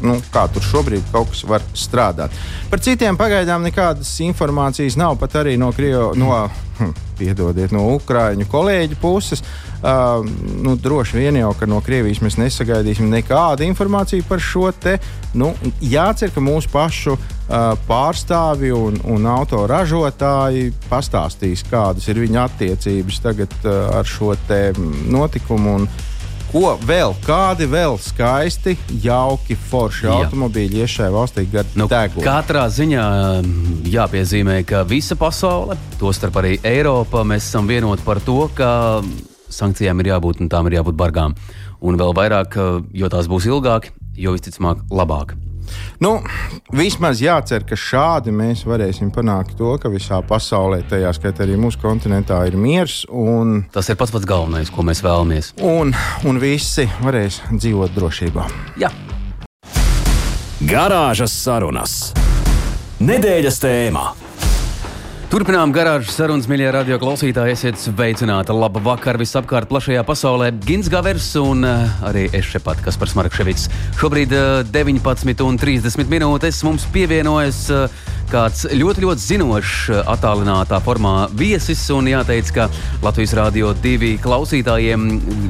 nu, 0.00 0.16
kā 0.32 0.46
tur 0.52 0.64
šobrīd 0.64 1.10
kaut 1.12 1.28
kas 1.34 1.44
var 1.48 1.64
strādāt. 1.76 2.32
Par 2.72 2.80
citiem 2.80 3.20
pagaidām 3.20 3.64
nekādas 3.68 4.14
informācijas 4.24 4.96
nav 5.00 5.18
pat 5.20 5.42
arī 5.42 5.58
no 5.60 5.68
Krievijas. 5.76 6.16
No, 6.20 6.46
hm, 6.80 6.92
Piedodiet, 7.20 7.72
no 7.76 7.84
Ukrāņu 7.94 8.48
kolēģu 8.50 8.98
puses. 9.00 9.44
Uh, 9.80 10.26
nu, 10.60 10.74
droši 10.76 11.16
vien 11.16 11.38
jau, 11.40 11.54
ka 11.56 11.68
no 11.68 11.78
Krievijas 11.84 12.20
mēs 12.20 12.36
nesagaidīsim 12.40 13.08
nekādu 13.12 13.64
informāciju 13.64 14.26
par 14.28 14.42
šo 14.44 14.68
te. 14.76 14.98
Nu, 15.32 15.54
jācer, 15.80 16.32
ka 16.34 16.42
mūsu 16.44 16.68
pašu 16.72 17.14
uh, 17.16 17.72
pārstāvi 17.88 18.74
un, 18.76 18.98
un 19.08 19.28
autoražotāji 19.30 20.74
pastāstīs, 20.90 21.64
kādas 21.70 22.08
ir 22.12 22.20
viņu 22.20 22.42
attiecības 22.44 23.22
tagad 23.24 23.56
uh, 23.64 23.88
ar 24.00 24.08
šo 24.08 24.34
notikumu. 25.08 25.80
Un, 25.80 25.88
Ko 26.50 26.72
vēl? 26.82 27.12
Kādi 27.22 27.68
vēl 27.70 27.94
skaisti, 28.02 28.72
jauki, 29.04 29.54
forši 29.70 30.08
Jā. 30.08 30.16
automobīļi 30.24 30.80
ies 30.82 30.94
šajā 30.96 31.12
valstī 31.14 31.44
gadu 31.52 31.78
nu, 31.78 31.86
degunu? 31.90 32.24
Katrā 32.26 32.64
ziņā 32.74 33.04
jāpiezīmē, 33.86 34.56
ka 34.66 34.82
visa 34.88 35.14
pasaule, 35.18 35.78
tostarp 36.00 36.40
arī 36.42 36.56
Eiropa, 36.66 37.22
mēs 37.22 37.46
esam 37.46 37.70
vienoti 37.70 38.02
par 38.06 38.18
to, 38.26 38.40
ka 38.58 38.70
sankcijām 39.46 40.02
ir 40.02 40.10
jābūt 40.10 40.42
un 40.42 40.50
tām 40.50 40.66
ir 40.66 40.80
jābūt 40.80 40.98
bargām. 40.98 41.38
Un 41.86 42.00
vēl 42.00 42.16
vairāk, 42.18 42.58
jo 42.98 43.12
tās 43.14 43.30
būs 43.30 43.46
ilgāk, 43.46 43.92
jo 44.18 44.34
visticamāk 44.34 44.82
labāk. 44.90 45.36
Nu, 46.00 46.16
vismaz 46.72 47.20
jācer, 47.22 47.64
ka 47.68 47.78
šādi 47.78 48.32
mēs 48.34 48.64
varēsim 48.68 49.12
panākt 49.14 49.56
to, 49.58 49.74
ka 49.80 49.90
visā 49.92 50.20
pasaulē, 50.26 50.82
tajā 50.88 51.12
skaitā 51.16 51.44
arī 51.46 51.58
mūsu 51.60 51.80
kontinentā, 51.82 52.40
ir 52.48 52.56
miers. 52.60 53.02
Un, 53.10 53.66
Tas 53.74 53.90
ir 53.92 53.98
pats 54.00 54.14
pats 54.14 54.28
galvenais, 54.28 54.72
ko 54.72 54.86
mēs 54.86 55.04
vēlamies. 55.04 55.52
Un, 55.60 55.94
un 56.24 56.40
visi 56.42 56.88
varēs 57.04 57.42
dzīvot 57.52 57.94
drošībā. 57.96 58.48
Jā. 58.80 58.92
Garāžas 60.60 61.32
sarunas. 61.32 62.00
Nedēļas 63.00 63.62
tēmā. 63.62 64.29
Turpinām 65.30 65.70
garāžas 65.70 66.16
sarunas, 66.18 66.48
mīļie 66.50 66.72
radio 66.74 66.96
klausītāji. 66.98 67.52
Esiet 67.54 67.78
sveicināti. 67.78 68.50
Labu 68.50 68.80
vakaru 68.82 69.20
visapkārt 69.22 69.70
plašajā 69.70 70.02
pasaulē. 70.02 70.48
Gins 70.66 70.90
Gavers 70.90 71.28
un 71.38 71.62
uh, 71.62 71.84
arī 72.08 72.24
es 72.34 72.48
šepat, 72.50 72.82
kas 72.82 72.98
par 72.98 73.12
Smarkševits. 73.12 73.68
Šobrīd 74.00 74.34
uh, 74.34 74.64
eh, 74.66 74.72
19,30 74.74 76.10
minūtes 76.10 76.58
mums 76.66 76.88
pievienojas 76.90 77.60
uh, 77.70 78.02
kāds 78.30 78.64
ļoti, 78.74 79.02
ļoti 79.04 79.24
zinošs 79.24 80.02
attālinātā 80.10 80.78
formā 80.84 81.14
viesis. 81.36 81.82
Un 81.94 82.10
jāteic, 82.10 82.50
ka 82.54 82.68
Latvijas 83.02 83.34
Rādio 83.38 83.72
divi 83.82 84.16
klausītājiem 84.22 85.06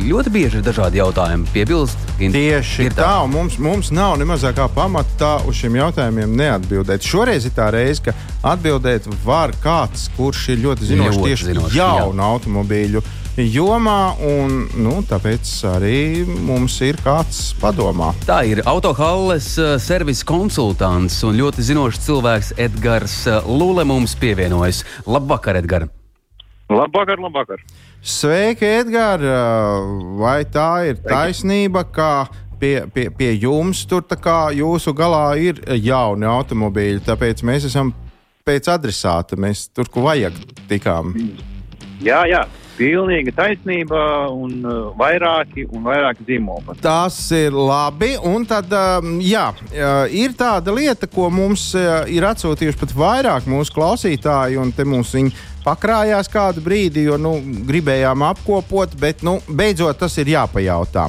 ļoti 0.06 0.32
bieži 0.32 0.60
ir 0.60 0.66
dažādi 0.66 1.00
jautājumi. 1.00 1.48
Piebilst, 1.54 2.08
Gins, 2.18 2.36
Tieši 2.36 2.88
tā, 2.92 3.00
tā 3.02 3.12
mums, 3.32 3.58
mums 3.60 3.92
nav 3.96 4.16
ne 4.20 4.28
mazākā 4.28 4.68
pamata 4.76 5.38
uz 5.48 5.60
šiem 5.60 5.80
jautājumiem 5.80 6.36
neatbildēt. 6.40 7.04
Šoreiz 7.04 7.48
ir 7.48 7.56
tā 7.56 7.68
reize, 7.74 8.04
ka 8.08 8.16
atbildēt 8.52 9.08
var 9.24 9.52
kāds, 9.70 10.08
kurš 10.16 10.48
ir 10.54 10.62
ļoti 10.64 10.88
zinošs 10.88 11.16
ļoti 11.16 11.28
tieši 11.30 11.50
zinoši, 11.52 11.78
jaunu 11.78 12.22
jā. 12.22 12.30
automobīļu 12.34 13.02
jomā, 13.40 14.00
un 14.26 14.56
nu, 14.82 14.96
tāpēc 15.06 15.52
arī 15.70 16.00
mums 16.26 16.74
ir 16.84 16.98
kāds 17.04 17.52
padomā. 17.60 18.10
Tā 18.26 18.40
ir 18.48 18.64
autohalles 18.68 19.52
uh, 19.60 19.76
servisa 19.80 20.26
konsultants 20.28 21.20
un 21.26 21.38
ļoti 21.38 21.64
zinošs 21.70 22.02
cilvēks 22.08 22.52
Edgars 22.60 23.16
uh, 23.30 23.46
Lūle 23.46 23.86
mums 23.86 24.16
pievienojas. 24.18 24.82
Labvakar, 25.06 25.60
Edgars! 25.62 25.94
Labvakar, 26.70 27.22
labvakar! 27.22 27.62
Sveiki, 28.02 28.66
Edgars! 28.82 29.24
Vai 30.18 30.42
tā 30.50 30.70
ir 30.90 31.00
taisnība, 31.06 31.86
ka 31.94 32.28
pie, 32.60 32.74
pie, 32.92 33.08
pie 33.14 33.32
jums 33.38 33.86
tur 33.88 34.04
jūsu 34.58 34.94
galā 34.98 35.38
ir 35.38 35.62
jauni 35.78 36.26
automobīļi, 36.26 37.06
tāpēc 37.06 37.46
mēs 37.46 37.70
esam 37.70 37.94
pēc 38.50 38.70
adresāta. 38.72 39.38
Mēs 39.40 39.68
tur, 39.74 39.90
kur 39.92 40.10
vajag, 40.10 40.36
tikām. 40.70 41.14
Jā, 42.04 42.24
jā. 42.30 42.44
Pilnīga 42.80 43.34
taisnība 43.36 44.00
un 44.32 44.64
uh, 44.64 44.78
vairāki 44.96 45.66
un 45.68 45.84
vairāki 45.84 46.24
zīmoli. 46.24 46.78
Tas 46.80 47.18
ir 47.36 47.52
labi. 47.52 48.14
Un 48.24 48.46
tad, 48.48 48.72
um, 48.72 49.18
jā, 49.20 49.50
uh, 49.52 50.06
ir 50.08 50.32
tāda 50.38 50.72
lieta, 50.72 51.08
ko 51.10 51.28
mums 51.32 51.70
uh, 51.76 52.08
ir 52.08 52.24
atsūtījuši 52.30 52.80
pat 52.80 52.96
vairāk 52.96 53.48
mūsu 53.50 53.76
klausītāji, 53.76 54.56
un 54.60 54.72
te 54.72 54.88
mums 54.88 55.12
viņi 55.16 55.36
pakrājās 55.64 56.30
kādu 56.32 56.62
brīdi, 56.64 57.04
jo 57.08 57.18
nu, 57.20 57.34
gribējām 57.68 58.24
apkopot, 58.30 58.94
bet 59.00 59.24
nu, 59.26 59.38
beidzot 59.48 59.98
tas 60.00 60.16
ir 60.20 60.32
jāpajautā. 60.32 61.08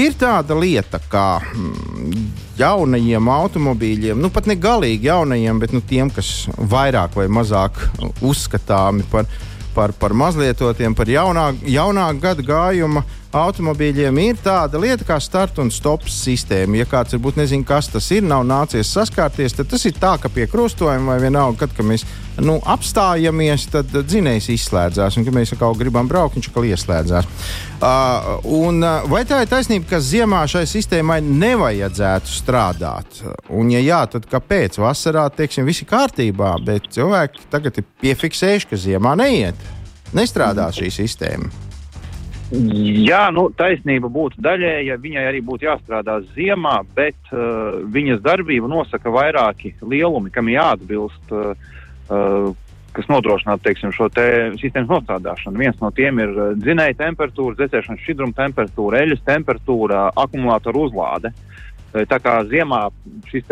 Ir 0.00 0.16
tāda 0.18 0.56
lieta, 0.58 1.00
kā 1.12 1.26
mm, 1.38 2.26
jaunajiem 2.58 3.30
automobīļiem, 3.36 4.18
nu 4.18 4.32
pat 4.34 4.50
ne 4.50 4.58
galīgi 4.58 5.10
jaunajiem, 5.10 5.62
bet 5.62 5.74
nu, 5.76 5.82
tiem, 5.86 6.10
kas 6.10 6.48
vairāk 6.58 7.16
vai 7.18 7.28
mazāk 7.32 7.78
uzskatāmi 8.26 9.06
par, 9.12 9.30
par, 9.74 9.92
par 9.98 10.14
mazlietotiem, 10.14 10.94
par 10.94 11.10
jaunā, 11.10 11.50
jaunā 11.66 12.06
gada 12.20 12.44
gājuma 12.46 13.04
automobīļiem 13.32 14.18
ir 14.22 14.40
tāda 14.44 14.80
lieta 14.80 15.06
kā 15.08 15.16
start 15.22 15.58
un 15.62 15.70
stop 15.72 16.04
sistēma. 16.10 16.82
Ja 16.82 16.86
kāds 16.88 17.16
varbūt 17.16 17.38
nezina, 17.40 17.64
kas 17.66 17.88
tas 17.92 18.10
ir, 18.12 18.24
nav 18.26 18.44
nācies 18.48 18.90
saskārties, 18.92 19.56
tad 19.56 19.70
tas 19.72 19.84
ir 19.88 19.96
tā, 19.96 20.14
ka 20.20 20.30
pie 20.32 20.46
krustojuma 20.50 21.14
vai 21.14 21.22
vienalga, 21.24 21.62
kad, 21.64 21.72
kad 21.76 21.88
mēs 21.88 22.04
nu, 22.44 22.58
apstājamies, 22.74 23.66
tad 23.72 23.90
dzinējs 23.92 24.50
izslēdzās. 24.56 25.16
Un, 25.16 25.26
kad 25.26 25.36
mēs 25.36 25.54
kaut 25.54 25.64
kā 25.64 25.82
gribam 25.84 26.10
braukt, 26.10 26.36
viņš 26.36 26.50
atkal 26.50 26.68
ieslēdzās. 26.68 27.30
Uh, 27.82 28.30
un, 28.60 28.84
uh, 28.84 29.08
vai 29.10 29.24
tā 29.28 29.42
ir 29.42 29.50
taisnība, 29.50 29.88
ka 29.94 30.02
ziemā 30.04 30.44
šai 30.50 30.64
sistēmai 30.68 31.20
nevajadzētu 31.24 32.36
strādāt? 32.36 33.24
Un, 33.48 33.72
ja 33.72 33.82
jā, 33.82 34.04
tad 34.12 34.28
kāpēc? 34.30 34.80
Vasarā, 34.82 35.26
teiksim, 35.32 35.66
viss 35.68 35.84
ir 35.84 35.90
kārtībā, 35.90 36.54
bet 36.64 36.92
cilvēki 36.94 37.48
tagad 37.52 37.80
ir 37.80 37.88
piefiksējuši, 38.04 38.70
ka 38.70 38.80
ziemā 38.86 39.16
neiet. 39.18 39.68
Nestrādā 40.12 40.68
šī 40.76 40.92
sistēma. 40.92 41.71
Jā, 42.52 43.30
nu, 43.32 43.46
taisnība 43.56 44.10
būtu 44.12 44.42
daļēji, 44.44 44.88
ja 44.90 44.98
viņai 45.00 45.22
arī 45.30 45.38
būtu 45.44 45.64
jāstrādā 45.64 46.18
ziemā, 46.34 46.82
bet 46.92 47.16
uh, 47.32 47.78
viņas 47.94 48.20
darbību 48.20 48.68
nosaka 48.68 49.08
vairāki 49.12 49.72
lielumi, 49.80 50.28
kam 50.34 50.50
jāatbilst, 50.52 51.32
uh, 51.32 51.56
uh, 52.12 52.52
kas 52.92 53.08
nodrošinātu 53.08 53.64
teiksim, 53.64 53.94
šo 53.96 54.10
te 54.12 54.26
sistēmas 54.60 54.92
nostrādāšanu. 54.92 55.62
Viens 55.64 55.80
no 55.80 55.88
tiem 55.96 56.20
ir 56.20 56.36
dzinēja 56.60 56.98
temperatūra, 57.00 57.56
dzēsēšanas 57.56 58.04
šķidruma 58.04 58.36
temperatūra, 58.36 59.00
eļļas 59.00 59.24
temperatūra, 59.32 60.04
akumulātora 60.20 60.84
uzlāde. 60.84 61.32
Tā 61.92 62.18
kā 62.24 62.38
ziemā 62.48 62.86
šis 63.28 63.48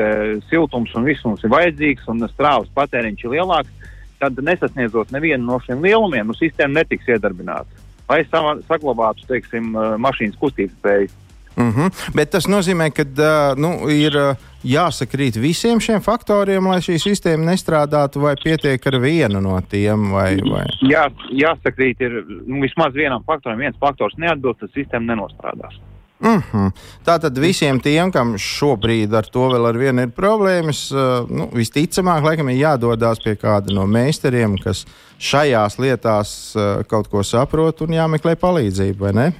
siltums 0.48 0.92
un 0.96 1.08
viss 1.08 1.24
mums 1.24 1.44
ir 1.44 1.52
vajadzīgs 1.52 2.08
un 2.12 2.24
strāvas 2.28 2.68
patēriņš 2.76 3.24
ir 3.24 3.38
lielāks, 3.38 3.92
tad 4.20 4.36
nesasniedzot 4.44 5.12
nevienu 5.16 5.46
no 5.46 5.60
šiem 5.64 5.80
lielumiem, 5.84 6.28
nu, 6.28 6.36
sistēma 6.36 6.82
netiks 6.82 7.08
iedarbināta 7.08 7.88
lai 8.10 8.20
saglabātu 8.68 9.26
teiksim, 9.30 9.72
mašīnas 10.02 10.38
kustības 10.40 10.76
spēju. 10.78 11.10
Mm 11.56 11.72
-hmm. 11.72 12.14
Bet 12.14 12.30
tas 12.30 12.46
nozīmē, 12.48 12.90
ka 12.94 13.02
uh, 13.02 13.58
nu, 13.58 13.88
ir 13.90 14.16
uh, 14.16 14.36
jāsakrīt 14.64 15.36
visiem 15.40 15.80
šiem 15.80 16.00
faktoriem, 16.00 16.66
lai 16.66 16.78
šī 16.78 16.98
sistēma 16.98 17.50
nestrādātu, 17.52 18.20
vai 18.20 18.34
pietiek 18.44 18.86
ar 18.86 18.98
vienu 19.00 19.40
no 19.40 19.60
tiem? 19.60 20.10
Vai, 20.12 20.36
vai? 20.52 20.66
Jā, 20.90 21.10
jāsakrīt 21.30 22.00
ir 22.00 22.24
nu, 22.46 22.60
vismaz 22.62 22.94
vienam 22.94 23.24
faktoram. 23.26 23.58
Viens 23.58 23.76
faktors 23.80 24.16
neatbilst, 24.16 24.60
tad 24.60 24.70
sistēma 24.74 25.12
nenostrādās. 25.12 25.80
Mm 26.20 26.42
-hmm. 26.52 26.72
Tātad 27.04 27.38
visiem 27.40 27.80
tiem, 27.80 28.12
kam 28.12 28.34
šobrīd 28.38 29.14
ar 29.16 29.24
to 29.24 29.48
vēl 29.48 29.68
ar 29.68 29.78
vienu 29.78 30.02
ir 30.02 30.08
problēmas, 30.08 30.92
uh, 30.92 31.28
nu, 31.30 31.48
visticamāk, 31.54 32.22
laikam 32.22 32.48
ir 32.48 32.60
jādodas 32.60 33.22
pie 33.24 33.34
kāda 33.34 33.74
no 33.74 33.86
meistariem, 33.86 34.58
kas 34.58 34.86
šajās 35.18 35.78
lietās 35.78 36.56
uh, 36.56 36.84
kaut 36.86 37.08
ko 37.08 37.22
saprot 37.22 37.80
un 37.80 37.88
jāmeklē 37.88 38.36
palīdzību, 38.36 38.98
vai 38.98 39.12
ne? 39.12 39.32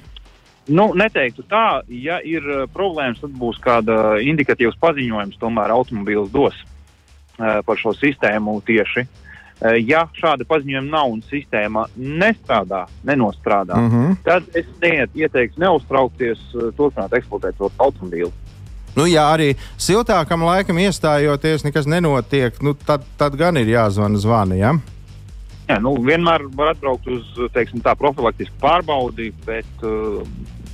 Nu, 0.67 0.93
neteiktu 0.93 1.43
tā, 1.43 1.81
ja 1.87 2.19
ir 2.23 2.41
uh, 2.41 2.67
problēmas, 2.73 3.21
tad 3.21 3.29
būs 3.29 3.61
kāda 3.61 4.17
indikatīvs 4.21 4.77
paziņojums, 4.79 5.37
tomēr 5.37 5.69
automobīls 5.69 6.31
dos 6.31 6.53
par 7.65 7.77
šo 7.77 7.93
sistēmu 7.93 8.61
tieši. 8.61 8.99
Uh, 8.99 9.07
Eh, 9.07 9.30
ja 9.61 10.05
šāda 10.17 10.45
paziņojuma 10.49 10.89
nav 10.89 11.09
un 11.13 11.21
sistēma 11.29 11.85
nestrādā, 11.97 12.85
nenostrādā, 13.05 13.77
mm 13.77 13.89
-hmm. 13.91 14.15
tad 14.25 14.43
es 14.57 14.65
neiet, 14.81 15.09
ieteiktu 15.15 15.61
neuztraukties, 15.61 16.39
eh, 16.55 16.71
turpināt 16.77 17.13
eksploatēt 17.13 17.57
to 17.57 17.71
automobīlu. 17.77 18.31
Nu, 18.95 19.05
ja 19.05 19.29
arī 19.31 19.55
siltākam 19.77 20.43
laikam 20.43 20.77
iestājoties, 20.77 21.63
nekas 21.63 21.85
nenotiek, 21.87 22.61
nu, 22.61 22.73
tad, 22.73 23.05
tad 23.17 23.35
gan 23.35 23.57
ir 23.57 23.67
jāzvana 23.67 24.17
zvani. 24.17 24.57
Ja? 24.59 24.73
Jā, 25.69 25.79
nu, 25.79 25.95
vienmēr 25.95 26.49
var 26.55 26.73
atbraukt 26.73 27.07
uz 27.07 27.23
teiksim, 27.53 27.81
tā, 27.81 27.95
profilaktisku 27.95 28.55
pārbaudi, 28.59 29.33
bet, 29.45 29.71
eh, 29.83 30.27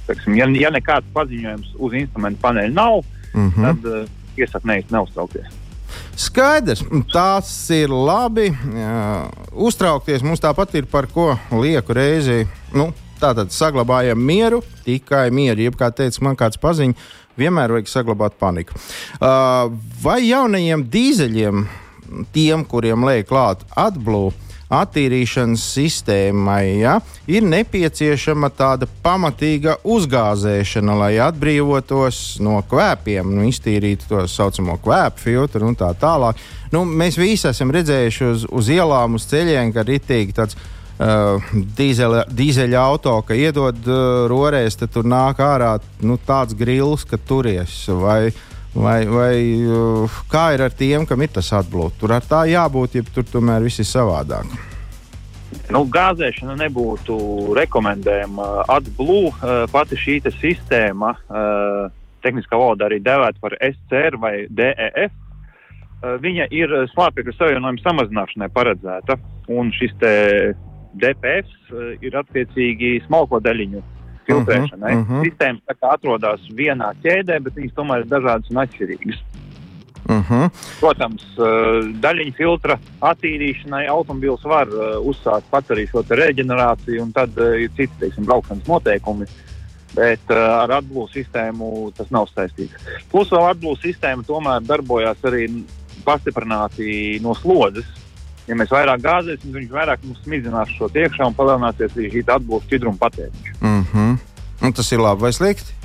teiksim, 0.08 0.36
ja, 0.36 0.48
ja 0.48 0.72
nekāds 0.72 1.06
paziņojums 1.14 1.76
uz 1.78 1.94
instrumentu 1.94 2.42
paneļa 2.42 2.74
nav, 2.74 3.04
mm 3.34 3.52
-hmm. 3.52 3.64
tad 3.64 4.10
iesaku 4.38 4.68
neuztraukties. 4.92 5.67
Skaidrs, 6.18 6.82
tas 7.14 7.50
ir 7.74 7.92
labi. 7.94 8.50
Jā, 8.50 9.28
uztraukties 9.54 10.26
mums 10.26 10.42
tāpat 10.42 10.74
ir 10.80 10.88
par 10.90 11.06
ko 11.14 11.36
lieku 11.54 11.94
reizi. 11.98 12.46
Nu, 12.74 12.90
Tātad 13.18 13.50
saglabājam 13.50 14.20
mieru, 14.22 14.60
tikai 14.86 15.32
mieru. 15.34 15.64
Jeb 15.66 15.78
kā 15.80 15.90
teica 15.90 16.22
man 16.22 16.36
kāds 16.38 16.60
paziņš, 16.62 17.06
vienmēr 17.40 17.74
vajag 17.74 17.90
saglabāt 17.90 18.38
paniku. 18.38 18.78
Uh, 19.18 19.74
vai 20.04 20.20
jaunajiem 20.28 20.84
dīzeļiem, 20.94 21.64
tiem, 22.36 22.66
kuriem 22.70 23.08
liek 23.10 23.26
klāt 23.30 23.66
atblūzi, 23.74 24.47
attīrīšanas 24.74 25.64
sistēmai 25.78 26.80
ja, 26.82 26.98
ir 27.30 27.46
nepieciešama 27.48 28.50
tāda 28.56 28.88
pamatīga 29.04 29.78
uzgāzēšana, 29.88 30.96
lai 31.02 31.12
atbrīvotos 31.24 32.40
no 32.44 32.60
kvēpiem, 32.68 33.30
nu, 33.38 33.48
iztīrītu 33.48 34.10
to 34.12 34.24
saucamo 34.32 34.78
kvēpu 34.84 35.24
filtru 35.24 35.70
un 35.70 35.78
tā 35.80 35.94
tālāk. 36.00 36.42
Nu, 36.74 36.84
mēs 36.84 37.20
visi 37.20 37.48
esam 37.48 37.72
redzējuši 37.72 38.28
uz, 38.28 38.48
uz 38.52 38.74
ielām, 38.74 39.16
uz 39.16 39.28
ceļiem, 39.32 39.72
ka 39.76 39.88
ritīgi 39.88 40.36
tāds. 40.42 40.60
Uh, 40.98 41.44
dīzeļa, 41.78 42.24
dīzeļa 42.34 42.78
auto, 42.82 43.12
ka 43.22 43.36
iedod 43.38 43.86
uh, 43.86 44.24
rorēs, 44.32 44.80
tad 44.80 44.90
tur 44.96 45.06
nāk 45.06 45.38
ārā 45.46 45.76
nu, 46.02 46.16
tāds 46.18 46.58
grils, 46.58 47.04
ka 47.06 47.20
turies. 47.22 47.84
Vai, 48.02 48.32
vai, 48.78 49.02
vai 49.10 49.36
uh, 49.66 50.18
kā 50.32 50.52
ir 50.56 50.64
ar 50.66 50.74
tiem, 50.74 51.06
kam 51.10 51.22
ir 51.26 51.34
tas 51.36 51.52
atblūts? 51.58 51.98
Tur 52.02 52.16
ar 52.16 52.26
tā 52.26 52.46
jābūt, 52.50 52.98
ja 53.00 53.06
tur 53.14 53.28
tomēr 53.28 53.66
viss 53.66 53.82
ir 53.84 53.90
savādāk. 53.90 54.50
Nu, 55.72 55.84
gāzēšana 55.92 56.56
nebūtu 56.60 57.18
rekomendējama. 57.58 58.48
Atblū 58.72 59.32
pati 59.72 60.00
šī 60.00 60.20
sistēma, 60.40 61.14
tehniskā 62.24 62.60
valodā 62.60 62.88
arī 62.88 63.00
dēvēta 63.04 63.42
par 63.44 63.56
SCR 63.64 64.20
vai 64.20 64.34
DEF, 64.52 65.16
viņa 66.24 66.48
ir 66.56 66.76
slāpekļu 66.94 67.36
savienojuma 67.36 67.84
samazināšanai 67.84 68.50
paredzēta. 68.56 69.18
Un 69.52 69.72
šis 69.76 69.96
DPF 71.00 71.76
ir 72.04 72.20
attiecīgi 72.20 72.98
smalko 73.08 73.40
daļiņu 73.44 73.84
filtrēšanai. 74.28 74.94
Uh 74.94 75.00
-huh, 75.00 75.02
uh 75.02 75.18
-huh. 75.18 75.26
Sistēmas 75.26 75.82
atrodas 75.82 76.46
vienā 76.54 76.94
ķēdē, 77.04 77.40
bet 77.44 77.56
viņas 77.56 77.76
tomēr 77.76 78.06
ir 78.06 78.12
dažādas 78.12 78.52
un 78.52 78.62
atšķirīgas. 78.64 79.20
Uh 80.08 80.30
-huh. 80.30 80.50
Protams, 80.80 81.24
daļiņu 82.04 82.34
filtra 82.38 82.80
attīrīšanai 83.02 83.88
automobīls 83.92 84.44
var 84.44 84.68
uzsākt 85.04 85.50
pats 85.52 85.70
arī 85.70 85.88
šo 85.90 86.04
reģenerāciju, 86.10 87.02
un 87.02 87.12
tad 87.12 87.30
ir 87.38 87.70
citi 87.76 87.94
teiksim, 88.00 88.26
braukšanas 88.26 88.68
noteikumi. 88.68 89.26
Bet 89.96 90.32
ar 90.32 90.70
atbūves 90.70 91.14
sistēmu 91.14 91.92
tas 91.98 92.10
nav 92.12 92.28
saistīts. 92.28 92.74
Plus 93.12 93.32
vēl 93.32 93.50
atbūves 93.52 93.82
sistēma 93.82 94.24
tomēr 94.24 94.62
darbojās 94.62 95.18
arī 95.24 95.64
pastiprināti 96.06 97.20
no 97.24 97.34
slodzes 97.34 97.86
ja 98.48 98.56
mēs 98.56 98.72
vairāk 98.72 99.02
gāzēsim, 99.04 99.56
viņš 99.56 99.74
vairāk 99.74 100.06
mums 100.06 100.22
smidzinās 100.26 100.72
šo 100.78 100.90
iekšā 100.94 101.28
un 101.28 101.36
palielināsies 101.38 101.98
arī 101.98 102.12
šī 102.14 102.24
atbūves 102.36 102.70
šķidruma 102.70 103.02
patēriņš. 103.02 103.52
Mm 103.62 103.84
-hmm. 103.92 104.16
Un 104.62 104.74
tas 104.74 104.92
ir 104.92 105.04
labi 105.04 105.22
vai 105.22 105.34
slikti? 105.34 105.76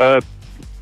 Uh, 0.00 0.20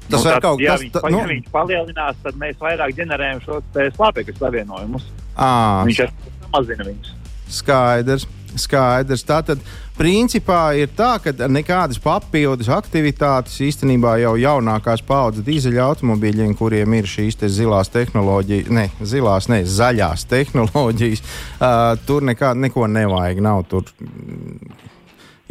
Tas 0.08 0.24
nu, 0.24 0.30
tad, 0.30 0.42
kaut, 0.42 0.60
ja, 0.60 0.72
tas, 0.72 0.80
viņš, 0.80 0.92
tā, 0.94 1.10
nu... 1.12 1.20
viņš 1.28 1.48
palielinās, 1.52 2.16
tad 2.24 2.36
mēs 2.40 2.56
vairāk 2.62 2.94
ģenerējam 2.96 3.42
šos 3.44 3.78
slāpekļu 3.96 4.34
savienojumus. 4.38 5.04
À, 5.36 5.84
viņš 5.84 6.00
samazina 6.46 6.86
viņus. 6.88 7.10
Skaidrs. 7.58 8.24
Skaidrs. 8.56 9.24
Tātad, 9.28 9.62
principā 9.98 10.72
ir 10.78 10.92
tā, 10.96 11.14
ka 11.22 11.32
nekādas 11.50 12.00
papildus 12.02 12.70
aktivitātes 12.72 13.58
īstenībā 13.68 14.16
jau 14.22 14.34
jaunākās 14.40 15.02
paudzes 15.06 15.46
dīzeļa 15.46 15.88
automobīļiem, 15.92 16.54
kuriem 16.58 16.98
ir 16.98 17.10
šīs 17.10 17.40
te 17.40 17.50
zilās 17.52 17.92
tehnoloģijas, 17.94 18.70
ne 18.74 18.88
zilās, 19.00 19.50
ne 19.52 19.62
zaļās 19.64 20.28
tehnoloģijas, 20.30 21.24
uh, 21.58 21.96
tur 22.08 22.26
nekā, 22.28 22.54
neko 22.58 22.88
nevajag. 22.90 23.42
Nav 23.44 23.66
tur 23.70 23.90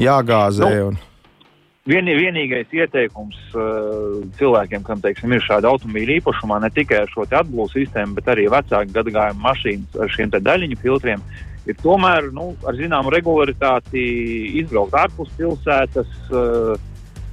jāgāzē. 0.01 0.71
Nu. 0.71 0.89
Un... 0.93 1.03
Vien, 1.87 2.03
vienīgais 2.03 2.67
ieteikums 2.75 3.37
uh, 3.55 4.17
cilvēkiem, 4.35 4.81
kam 4.83 4.99
teiksim, 4.99 5.31
ir 5.31 5.43
šāda 5.45 5.69
automobīļa 5.71 6.17
īpašumā, 6.19 6.57
ne 6.59 6.69
tikai 6.75 7.05
ar 7.05 7.11
šo 7.13 7.23
atbūves 7.23 7.77
sistēmu, 7.77 8.17
bet 8.17 8.27
arī 8.33 8.49
vecāku 8.51 8.91
gadagājumu 8.97 9.39
mašīnas 9.45 9.95
ar 10.03 10.11
šiem 10.11 10.33
daļiņu 10.35 10.79
filtriem, 10.81 11.23
ir 11.67 11.79
tomēr 11.83 12.31
nu, 12.35 12.51
ar 12.67 12.77
zināmu 12.77 13.11
regularitāti 13.13 14.03
izbraukt 14.61 14.95
ārpus 15.05 15.33
pilsētas. 15.39 16.13
Uh, 16.31 16.77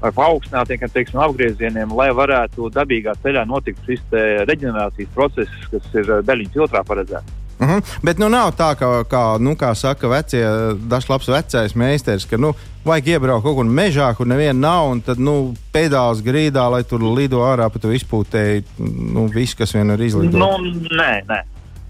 ar 0.05 0.12
paaugstinātiem 0.12 0.83
teiksim, 0.92 1.20
apgriezieniem, 1.25 1.94
lai 1.97 2.11
varētu 2.12 2.68
dabīgā 2.75 3.14
ceļā 3.23 3.47
notikt 3.49 3.87
šis 3.88 4.03
reģenerācijas 4.51 5.14
process, 5.14 5.64
kas 5.70 5.87
ir 5.97 6.12
daļiņu 6.27 6.53
filtrā 6.59 6.85
paredzēts. 6.85 7.40
Mhm. 7.59 7.70
-huh. 7.70 7.99
Bet 8.03 8.18
nu 8.18 8.29
nav 8.29 8.53
tā, 8.59 8.75
ka, 8.79 9.05
kā, 9.05 9.38
nu, 9.38 9.55
kā 9.57 9.75
saka 9.75 10.09
vecie, 10.09 10.44
dažs 10.90 11.09
labs 11.09 11.29
vecais 11.29 11.75
meistars, 11.75 12.27
ka 12.27 12.37
nu, 12.37 12.53
vajag 12.85 13.07
iebraukt 13.07 13.44
kaut 13.44 13.57
kur 13.57 13.64
mežā, 13.64 14.14
kur 14.16 14.27
neviena 14.27 14.59
nav, 14.68 14.90
un 14.90 15.01
tad 15.01 15.18
nu, 15.18 15.55
pedāls 15.73 16.23
grīdā, 16.23 16.70
lai 16.70 16.83
tur 16.85 17.03
lido 17.03 17.40
ārā 17.47 17.70
pa 17.70 17.79
to 17.79 17.92
izpūtēji 17.92 18.64
nu, 18.79 19.29
viss, 19.29 19.55
kas 19.55 19.75
vien 19.75 19.90
ir 19.90 20.01
izlidots. 20.01 20.37
Nu, 20.37 20.51
nē, 20.99 21.23
nē, 21.29 21.40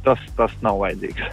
tas, 0.05 0.19
tas 0.37 0.53
nav 0.63 0.79
vajadzīgs. 0.79 1.33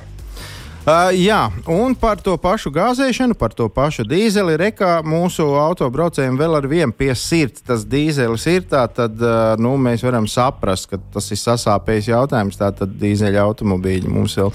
Uh, 0.82 1.12
jā, 1.14 1.44
un 1.70 1.94
par 1.94 2.18
to 2.26 2.34
pašu 2.42 2.72
gāzēšanu, 2.74 3.36
par 3.38 3.54
to 3.54 3.68
pašu 3.70 4.02
dīzeli. 4.10 4.56
Rekā 4.58 5.04
mūsu 5.06 5.46
autobraucējiem 5.62 6.40
vēl 6.40 6.58
ar 6.58 6.66
vienu 6.66 6.96
pie 6.98 7.12
sirds 7.14 7.62
tas 7.62 7.84
dīzelis 7.86 8.48
ir. 8.50 8.64
Tad 8.66 9.22
uh, 9.22 9.54
nu, 9.62 9.76
mēs 9.78 10.02
varam 10.02 10.26
saprast, 10.26 10.90
ka 10.90 10.98
tas 11.14 11.30
ir 11.30 11.38
sasāpējis 11.38 12.10
jautājums. 12.16 12.58
Tātad 12.58 12.98
dīzeļa 12.98 13.44
automobīļi 13.46 14.10
mums 14.10 14.40
vēl 14.42 14.50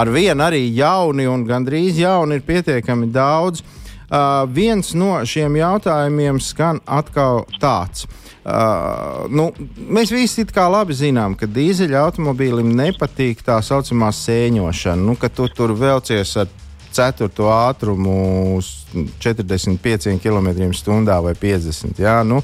ar 0.00 0.12
vienu 0.16 0.46
arī 0.46 0.62
jauni 0.78 1.28
un 1.28 1.44
gandrīz 1.44 2.00
jauni 2.00 2.40
ir 2.40 2.48
pietiekami 2.48 3.12
daudz. 3.12 3.60
Uh, 4.06 4.46
viens 4.48 4.94
no 4.96 5.18
šiem 5.28 5.60
jautājumiem 5.60 6.40
skan 6.40 6.80
atkal 6.88 7.44
tāds. 7.60 8.08
Uh, 8.08 8.25
Uh, 8.46 9.24
nu, 9.26 9.48
mēs 9.90 10.12
visi 10.14 10.44
labi 10.54 10.94
zinām, 10.94 11.34
ka 11.34 11.48
dīzeļa 11.50 12.04
automobīlim 12.06 12.68
nepatīk 12.78 13.40
tā 13.42 13.56
saucamā 13.58 14.12
sēņošana. 14.14 15.02
Nu, 15.02 15.16
ka 15.18 15.26
tu 15.28 15.48
tur 15.50 15.74
velcies 15.74 16.36
ar 16.38 16.46
ceturto 16.94 17.50
ātrumu 17.50 18.54
uz 18.54 18.86
45 19.18 20.22
km/h 20.22 21.18
vai 21.26 21.34
50. 21.34 21.98
Jā, 21.98 22.20
nu, 22.22 22.38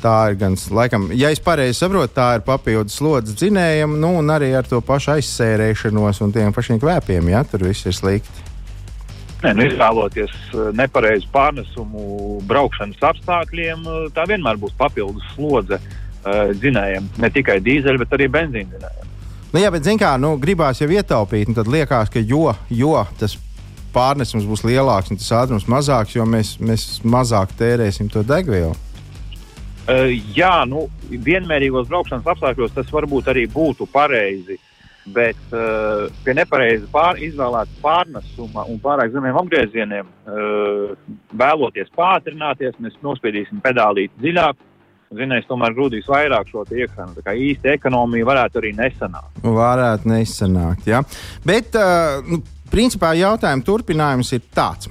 tā 0.00 0.16
ir 0.32 0.40
gan, 0.40 0.56
laikam, 0.56 1.10
ja 1.12 1.28
es 1.28 1.44
pareizi 1.44 1.76
saprotu, 1.76 2.14
tā 2.16 2.30
ir 2.38 2.46
papildus 2.48 2.96
slodzes 2.96 3.36
dzinējuma, 3.36 4.00
nu, 4.00 4.14
un 4.22 4.32
arī 4.32 4.48
ar 4.56 4.64
to 4.64 4.80
pašu 4.80 5.18
aizsērēšanos 5.18 6.24
un 6.24 6.32
tiem 6.32 6.56
pašiem 6.56 6.80
kvēpiem. 6.80 7.32
Jā, 7.36 7.44
tur 7.52 7.68
viss 7.68 7.84
ir 7.84 7.96
slikti. 7.96 8.53
Nē, 9.44 9.52
nu, 9.52 9.64
izvēloties 9.68 10.32
eh, 10.32 10.68
nepareizu 10.76 11.28
pārnesumu 11.32 12.40
braukšanas 12.48 13.02
apstākļiem, 13.10 13.82
eh, 13.84 14.06
tā 14.16 14.24
vienmēr 14.30 14.56
būs 14.60 14.72
papildus 14.78 15.26
slodze 15.34 15.76
uh, 15.76 16.52
dzinējiem. 16.56 17.10
Ne 17.20 17.30
tikai 17.32 17.58
dīzeļu, 17.64 18.00
bet 18.00 18.14
arī 18.16 18.30
benzīna 18.32 18.72
dzinējiem. 18.72 19.10
Nu, 19.52 19.60
jā, 19.60 19.70
bet 19.74 19.90
kā, 20.00 20.14
nu, 20.18 20.32
gribās 20.40 20.80
jau 20.80 20.88
ietaupīt, 20.88 21.52
tad 21.54 21.68
liekas, 21.70 22.10
ka 22.10 22.22
jo, 22.24 22.54
jo 22.72 22.96
tas 23.20 23.36
pārnesums 23.94 24.48
būs 24.48 24.64
lielāks 24.66 25.12
un 25.12 25.20
tas 25.20 25.30
ātrums 25.44 25.68
mazāks, 25.70 26.16
jo 26.16 26.24
mēs, 26.26 26.56
mēs 26.58 26.88
mazāk 27.04 27.52
tērēsim 27.60 28.08
to 28.10 28.24
degvielu. 28.26 28.72
Uh, 29.84 30.08
jā, 30.32 30.56
nu, 30.64 30.88
vienmērīgos 31.12 31.90
braukšanas 31.92 32.32
apstākļos 32.32 32.72
tas 32.80 32.88
varbūt 32.96 33.28
arī 33.34 33.44
būtu 33.52 33.86
pareizi. 33.92 34.56
Uh, 34.56 34.70
bet 35.12 35.40
uh, 35.52 36.06
pie 36.24 36.34
nepareizi 36.36 36.86
pār, 36.92 37.18
izvēlēta 37.22 37.80
pārnesuma 37.82 38.64
un 38.70 38.78
pārāk 38.82 39.12
zemiem 39.12 39.36
apgriezieniem, 39.42 40.08
uh, 40.08 40.94
vēloties 41.36 41.92
pātrināties, 41.96 42.78
mēs 42.80 42.96
nospiedīsim 43.04 43.60
pedālīt 43.64 44.14
dziļāk. 44.22 44.70
Zinājums 45.14 45.46
tomēr 45.46 45.74
grūdīs 45.76 46.08
vairāk 46.10 46.48
šo 46.50 46.64
iekšānu. 46.64 47.12
Tā 47.18 47.22
kā 47.22 47.34
īsti 47.38 47.70
ekonomija 47.76 48.26
varētu 48.26 48.58
arī 48.58 48.72
nesanākt. 48.74 49.44
Varētu 49.44 50.10
nesanākt, 50.10 50.88
jā. 50.90 51.04
Bet, 51.46 51.76
uh, 51.78 52.24
nu, 52.26 52.40
principā 52.74 53.12
jautājuma 53.18 53.62
turpinājums 53.62 54.32
ir 54.34 54.42
tāds. 54.54 54.90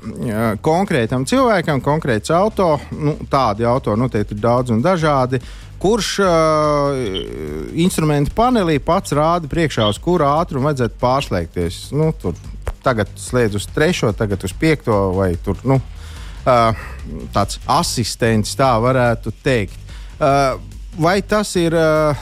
Konkrētam 0.64 1.26
cilvēkam, 1.28 1.82
konkrēts 1.84 2.32
auto, 2.32 2.78
nu, 2.96 3.18
tādi 3.32 3.68
auto 3.68 3.98
noteikti 4.00 4.38
ir 4.38 4.44
daudz 4.44 4.72
un 4.76 4.84
dažādi. 4.86 5.42
Kurš 5.84 6.10
uh, 6.24 6.96
instrumentu 7.76 8.32
panelī 8.38 8.78
pats 8.80 9.12
rāda 9.12 9.50
priekšā, 9.52 9.90
uz 9.92 9.98
kuru 10.00 10.24
ātrumu 10.30 10.70
vajadzētu 10.70 10.96
pārslēgties? 11.02 11.80
Nu, 12.00 12.14
tur, 12.16 12.38
tagad 12.86 13.12
slēdz 13.20 13.60
uz 13.60 13.68
trešo, 13.76 14.14
tagad 14.16 14.46
uz 14.48 14.54
piekto, 14.56 14.96
vai 15.18 15.34
tur 15.44 15.60
nu, 15.68 15.82
uh, 16.48 16.86
tāds 17.36 17.60
asistents, 17.68 18.56
tā 18.56 18.72
varētu 18.80 19.36
teikt. 19.44 19.76
Uh, 20.16 20.56
vai 21.04 21.18
tas 21.20 21.52
ir 21.60 21.76
uh, 21.76 22.16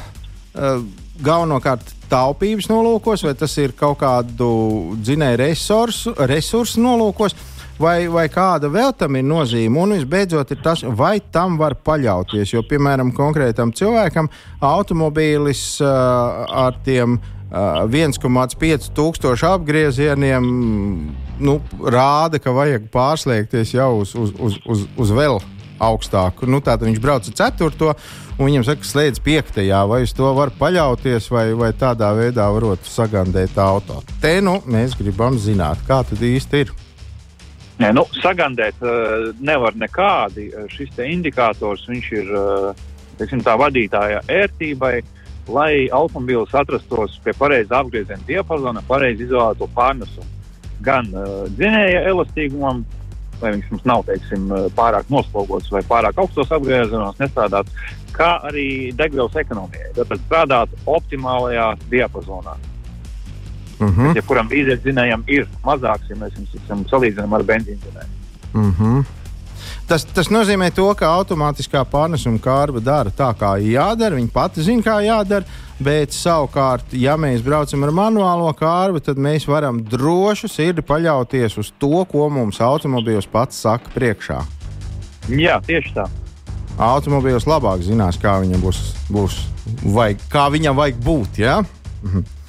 uh, 0.58 0.82
galvenokārt 1.21 1.93
taupības 2.12 2.67
nolūkos, 2.71 3.24
vai 3.28 3.36
tas 3.38 3.54
ir 3.62 3.76
kaut 3.78 4.02
kādu 4.02 4.50
dzinēju 5.00 5.39
resursu, 5.45 6.15
resursu 6.34 6.82
nolūkos, 6.84 7.38
vai, 7.82 8.06
vai 8.12 8.28
kāda 8.32 8.70
vēl 8.72 8.94
tam 8.98 9.17
ir 9.20 9.26
nozīme. 9.28 9.80
Un 9.82 9.96
visbeidzot, 9.98 10.54
ir 10.54 10.62
tas, 10.63 10.84
vai 10.86 11.17
tam 11.34 11.58
var 11.60 11.76
paļauties. 11.86 12.54
Jo, 12.54 12.63
piemēram, 12.67 13.13
konkrētam 13.17 13.74
cilvēkam 13.76 14.30
automobīlis 14.62 15.63
uh, 15.84 16.44
ar 16.65 16.78
tiem 16.86 17.17
uh, 17.17 17.84
1,5 17.88 18.91
tūkstošu 18.98 19.50
apgriezieniem 19.52 20.52
nu, 21.41 21.58
rāda, 21.82 22.41
ka 22.41 22.54
vajag 22.56 22.91
pārslēgties 22.94 23.74
jau 23.76 23.96
uz, 24.04 24.13
uz, 24.15 24.36
uz, 24.39 24.62
uz, 24.70 24.86
uz 25.02 25.15
vēl 25.17 25.41
augstāku. 25.82 26.46
Nu, 26.50 26.62
Tātad 26.62 26.88
viņš 26.88 27.02
brauc 27.02 27.28
ar 27.28 27.38
4. 27.58 27.96
un 28.38 28.46
viņam 28.46 28.67
saka, 28.67 28.88
slēdz 28.88 29.24
5. 29.26 29.60
vai 29.89 30.04
uz 30.06 30.13
to 30.17 30.30
var 30.38 30.54
paļauties, 30.60 31.32
vai, 31.34 31.48
vai 31.58 31.72
tādā 31.78 32.12
veidā 32.17 32.48
varot 32.54 32.86
sagandēt 32.88 33.58
auto. 33.62 34.02
Te 34.22 34.38
nu 34.46 34.60
mēs 34.70 34.96
gribam 35.00 35.39
zināt, 35.41 35.82
kā 35.88 36.04
tad 36.08 36.22
īsti 36.22 36.65
ir. 36.65 36.74
Nē, 37.82 37.89
nu, 37.98 38.04
sagandēt 38.22 38.78
uh, 38.86 39.32
nevar 39.41 39.74
nekādi. 39.80 40.52
Šis 40.70 41.00
indikators 41.02 41.88
ir 41.89 42.28
uh, 42.30 42.84
teiksim, 43.17 43.41
tā 43.41 43.56
vadītāja 43.58 44.20
ērtībai, 44.30 45.00
lai 45.50 45.88
automobīls 45.89 46.54
atrastos 46.54 47.17
pie 47.26 47.34
pareizā 47.39 47.80
apgrieziena 47.82 48.22
diapazona, 48.28 48.84
pareizi 48.86 49.26
izvēlēto 49.26 49.70
pārnesumu. 49.74 50.30
Gan 50.86 51.10
uh, 51.15 51.48
dzinēja 51.58 52.04
elastīgumam, 52.12 52.84
lai 53.41 53.56
viņš 53.56 53.72
mums 53.74 53.88
nav 53.89 54.06
teiksim, 54.06 54.52
pārāk 54.78 55.10
noslogots 55.10 55.72
vai 55.74 55.82
pārāk 55.89 56.22
augstos 56.22 56.54
apgriezienos 56.54 57.17
nestrādāt, 57.17 57.72
kā 58.13 58.36
arī 58.46 58.67
degvielas 58.94 59.39
ekonomijai. 59.41 59.96
Tad 59.98 60.13
strādāt 60.28 60.78
optimālajā 60.86 61.72
diapazonā. 61.89 62.60
Uh 63.82 63.88
mhm. 63.88 64.02
-huh. 64.02 64.15
Ja 64.15 64.22
kuram 64.22 64.50
dīzeļdzinējam 64.50 65.24
ir 65.28 65.48
mazāks, 65.65 66.10
ja 66.10 66.15
mēs 66.15 66.38
viņus 66.38 66.89
salīdzinām 66.89 67.34
ar 67.34 67.44
benzīndzinēju. 67.44 68.13
Uh 68.54 68.62
mhm. 68.62 69.00
-huh. 69.00 69.17
Tas, 69.91 70.06
tas 70.06 70.30
nozīmē, 70.32 70.70
to, 70.72 70.86
ka 70.96 71.10
automātiskā 71.20 71.82
pārnesuma 71.91 72.39
kārba 72.39 72.80
dara 72.80 73.12
tā, 73.12 73.28
kā 73.36 73.58
jādara. 73.60 74.15
Viņa 74.15 74.32
pati 74.32 74.63
zina, 74.63 74.82
kā 74.86 75.02
jādara. 75.04 75.44
Bet 75.82 76.13
savukārt, 76.15 76.94
ja 76.94 77.17
mēs 77.17 77.41
braucam 77.41 77.84
ar 77.84 77.91
manuālo 77.91 78.54
kārbu, 78.54 79.02
tad 79.04 79.17
mēs 79.17 79.48
varam 79.50 79.82
droši 79.84 80.48
sirdi 80.48 80.82
paļauties 80.82 81.58
uz 81.58 81.74
to, 81.82 82.06
ko 82.06 82.30
mums 82.30 82.62
automobīls 82.62 83.28
pats 83.32 83.60
saka 83.65 83.91
priekšā. 83.96 84.39
Jā, 85.28 85.60
tieši 85.65 85.96
tā. 85.96 86.06
Automobīls 86.78 87.50
labāk 87.50 87.82
zinās, 87.84 88.20
kā 88.22 88.38
viņam 88.46 88.62
būs, 88.62 88.80
būs 89.12 89.41
vai 89.84 90.13
kā 90.32 90.48
viņam 90.54 90.78
vajag 90.78 91.02
būt. 91.04 91.41
Ja? 91.41 91.63
Mhm. 92.04 92.40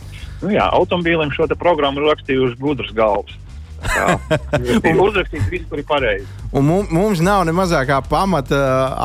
Nu, 0.43 0.51
jā, 0.51 0.67
automobīlim 0.75 1.31
šo 1.35 1.47
programmu 1.59 2.03
rakstījuši 2.09 2.59
gudrs 2.61 2.93
galvas. 2.97 3.39
Ir 4.87 5.01
uzrakstīts, 5.03 5.49
viss 5.51 5.67
tur 5.71 5.81
ir 5.83 5.87
pareizi. 5.87 6.27
Un 6.55 6.69
mums 6.93 7.23
nav 7.25 7.43
ne 7.49 7.55
mazākā 7.57 7.99
pamata 8.07 8.61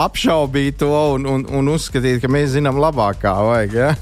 apšaubīt 0.05 0.77
to 0.83 0.91
un, 1.15 1.25
un, 1.25 1.45
un 1.49 1.73
uzskatīt, 1.73 2.21
ka 2.21 2.29
mēs 2.31 2.53
zinām 2.53 2.77
labākā. 2.81 3.33
Vajag, 3.47 3.77
ja? 3.77 3.93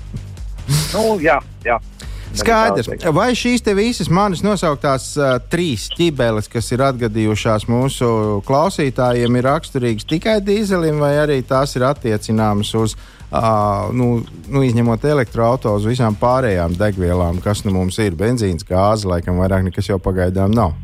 nu, 0.94 1.04
jā, 1.22 1.38
jā. 1.66 1.78
Skaidrs. 2.40 2.88
Vai 3.14 3.28
šīs 3.38 3.62
visas 3.78 4.10
manas 4.10 4.42
nosauktās 4.42 5.12
uh, 5.14 5.36
trīs 5.50 5.86
ķibeles, 5.94 6.50
kas 6.50 6.72
ir 6.74 6.82
atgadījušās 6.82 7.68
mūsu 7.70 8.08
klausītājiem, 8.48 9.38
ir 9.38 9.46
raksturīgas 9.46 10.08
tikai 10.10 10.40
dīzelim, 10.42 10.98
vai 10.98 11.14
arī 11.22 11.38
tās 11.46 11.76
ir 11.78 11.86
attiecināmas 11.86 12.74
uz 12.74 12.96
uh, 12.98 13.13
Uh, 13.32 13.88
nu, 13.96 14.20
nu, 14.52 14.62
izņemot 14.62 15.04
elektroautorus, 15.10 15.82
uz 15.82 15.96
visām 15.96 16.14
pārējām 16.20 16.76
degvielām, 16.78 17.40
kas 17.42 17.64
nu 17.66 17.72
mums 17.74 17.98
ir 17.98 18.14
benzīns, 18.14 18.66
gāze, 18.68 19.08
laikam 19.10 19.40
vairāk 19.42 19.64
nekas 19.66 19.88
jau 19.90 19.98
pagaidām 19.98 20.52
nav. 20.54 20.76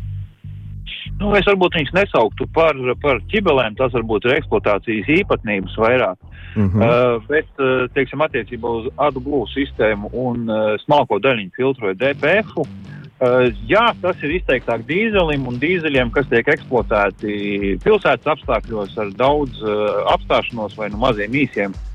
Nu, 1.20 1.34
es 1.36 1.44
varbūt 1.44 1.76
viņus 1.76 1.92
nesauktu 1.94 2.46
par, 2.56 2.78
par 3.02 3.20
ķibelēm, 3.30 3.76
tas 3.78 3.92
varbūt 3.92 4.26
ir 4.26 4.38
eksploatācijas 4.38 5.10
īpatnības 5.20 5.76
vairāk. 5.78 6.16
Mm 6.56 6.70
-hmm. 6.70 6.82
uh, 6.82 7.26
bet, 7.28 7.50
teiksim, 7.94 8.24
attiecībā 8.24 8.70
uz 8.80 8.88
AdBlue 8.96 9.46
sistēmu 9.52 10.10
un 10.10 10.48
uh, 10.48 10.74
smalko 10.84 11.20
daļiņu 11.22 11.52
filtru 11.56 11.92
DPF. 11.94 12.56
Uh, 12.56 13.52
jā, 13.68 13.92
tas 14.00 14.16
ir 14.24 14.32
izteiktāk 14.40 14.82
dīzelim 14.88 15.46
un 15.46 15.60
dīzeļiem, 15.60 16.10
kas 16.10 16.26
tiek 16.32 16.48
eksploatēti 16.48 17.78
pilsētas 17.84 18.32
apstākļos 18.34 18.98
ar 18.98 19.12
daudz 19.14 19.62
uh, 19.62 20.02
apstāšanos 20.16 20.74
vai 20.80 20.88
nu 20.90 20.96
maziem 21.04 21.36
īsiem 21.44 21.76
uh, 21.76 21.89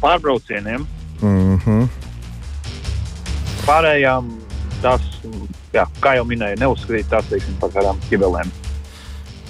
pārbraucieniem. 0.00 0.86
Mm 1.20 1.58
-hmm. 1.64 1.88
Pārējām 3.66 4.30
tas, 4.82 5.02
jā, 5.72 5.84
kā 6.00 6.14
jau 6.16 6.24
minēju, 6.24 6.60
neuzskatīt 6.60 7.10
tās 7.10 7.24
par 7.60 7.70
kādām 7.74 8.00
ķibelēm. 8.10 8.50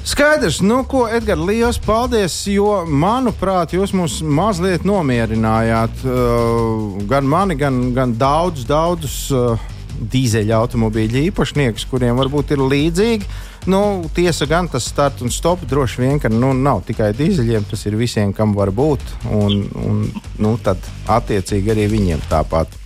Skaidrs, 0.08 0.62
nu, 0.64 0.84
ko 0.88 1.02
Edgars, 1.12 1.42
liels 1.44 1.78
paldies, 1.84 2.46
jo, 2.48 2.84
manuprāt, 2.88 3.74
jūs 3.76 3.92
mūs 3.92 4.22
mazliet 4.24 4.86
nomierinājāt. 4.88 6.00
Uh, 6.06 6.96
gan 7.10 7.28
mani, 7.28 7.54
gan, 7.60 7.92
gan 7.92 8.14
daudzus, 8.16 8.64
daudzus 8.64 9.16
uh, 9.36 9.58
dīzeļa 9.98 10.58
automobīļu 10.62 11.22
īpašniekus, 11.28 11.86
kuriem 11.90 12.18
varbūt 12.20 12.54
ir 12.54 12.64
līdzīgi. 12.64 13.28
Nu, 13.68 13.80
tiesa 14.14 14.46
gan 14.48 14.68
tas 14.72 14.86
start 14.88 15.20
un 15.24 15.32
stop 15.34 15.64
droši 15.68 16.02
vien, 16.04 16.20
ka 16.22 16.30
nu, 16.32 16.54
nav 16.56 16.84
tikai 16.88 17.10
dīzeļiem, 17.18 17.66
tas 17.68 17.84
ir 17.88 17.98
visiem, 18.00 18.32
kam 18.32 18.54
var 18.56 18.72
būt. 18.72 19.02
Un, 19.34 19.64
un 19.82 20.04
nu, 20.40 20.54
tad 20.62 20.80
attiecīgi 21.18 21.74
arī 21.74 21.88
viņiem 21.92 22.22
tāpat. 22.30 22.76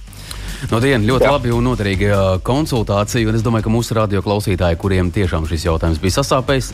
No 0.70 0.78
dienas 0.82 1.06
ļoti 1.08 1.26
Jā. 1.26 1.30
labi 1.34 1.52
un 1.54 1.64
noderīgi 1.66 2.10
konsultācija. 2.46 3.28
Un 3.28 3.38
es 3.38 3.42
domāju, 3.42 3.66
ka 3.66 3.74
mūsu 3.74 3.96
radio 3.98 4.22
klausītāji, 4.22 4.78
kuriem 4.78 5.10
tiešām 5.14 5.46
šis 5.50 5.66
jautājums 5.66 6.02
bija 6.02 6.20
sasāpējis, 6.20 6.72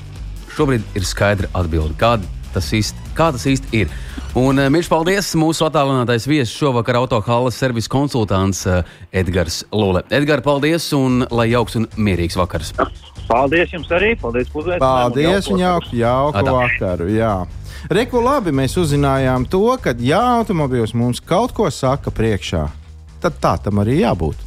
šobrīd 0.57 0.99
ir 0.99 1.07
skaidra 1.09 1.49
atbilde. 1.57 1.97
Kāda 2.01 2.38
tas 2.59 2.69
īsti, 2.75 3.11
kā 3.17 3.31
tas 3.35 3.47
īsti 3.49 3.83
ir? 3.85 3.93
Un 4.39 4.61
uh, 4.61 4.69
mīļš 4.73 4.89
paldies 4.93 5.31
mūsu 5.41 5.65
attālinātais 5.67 6.27
viesis 6.29 6.55
šovakar 6.59 7.01
autohālas 7.01 7.59
servisa 7.59 7.91
konsultants 7.93 8.65
uh, 8.69 8.83
Edgars 9.15 9.63
Lule. 9.73 10.05
Edgars, 10.15 10.45
paldies 10.45 10.91
un 10.97 11.25
lai 11.31 11.49
jauks 11.55 11.79
un 11.81 11.89
mierīgs 11.97 12.37
vakars! 12.39 12.75
Paldies 13.29 13.73
jums 13.75 13.91
arī! 13.93 14.15
Paldies, 14.21 14.49
Puzēs! 14.53 14.81
Paldies 14.83 15.49
un 15.53 15.63
jauku, 15.63 15.93
jauku 16.01 16.41
Adā. 16.41 16.55
vakaru! 16.57 17.09
Jā. 17.13 17.35
Reku 17.93 18.23
labi, 18.25 18.53
mēs 18.57 18.75
uzzinājām 18.81 19.47
to, 19.51 19.65
ka 19.83 19.95
ja 20.03 20.21
automobīls 20.39 20.97
mums 20.99 21.23
kaut 21.25 21.55
ko 21.57 21.69
saka 21.73 22.13
priekšā, 22.15 22.65
tad 23.23 23.39
tā 23.43 23.55
tam 23.65 23.85
arī 23.85 24.01
jābūt. 24.03 24.45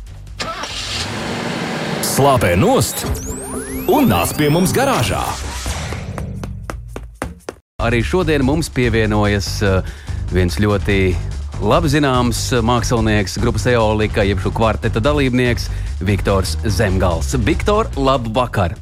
Slāpē 2.11 2.57
nost 2.59 3.05
un 3.91 4.11
nāc 4.11 4.35
pie 4.37 4.51
mums 4.51 4.75
garāžā! 4.75 5.23
Arī 7.81 8.03
šodien 8.05 8.43
mums 8.45 8.69
pievienojas 8.69 9.47
uh, 9.65 9.79
viens 10.29 10.53
ļoti 10.61 11.15
labi 11.65 11.89
zināms 11.89 12.43
mākslinieks, 12.61 13.39
grupas 13.41 13.65
Eolika, 13.71 14.21
jeb 14.25 14.41
šo 14.43 14.51
kvarteta 14.53 15.01
dalībnieks 15.01 15.65
Viktors 16.05 16.59
Zemgals. 16.65 17.33
Viktor, 17.41 17.89
labu 17.97 18.29
vakar! 18.35 18.77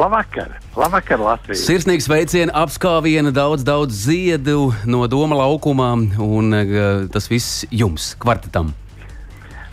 Labvakar! 0.00 0.52
Labvakar, 0.76 1.20
Latvija! 1.20 1.58
Sirsnīgs 1.60 2.06
veiciens, 2.08 2.52
apskāviena, 2.56 3.32
daudz, 3.34 3.64
daudz 3.66 4.04
ziedu 4.06 4.70
no 4.88 5.02
doma 5.10 5.40
laukumā, 5.40 5.90
un 6.24 6.56
uh, 6.56 6.76
tas 7.12 7.28
viss 7.32 7.64
jums, 7.72 8.12
kvartetam. 8.20 8.74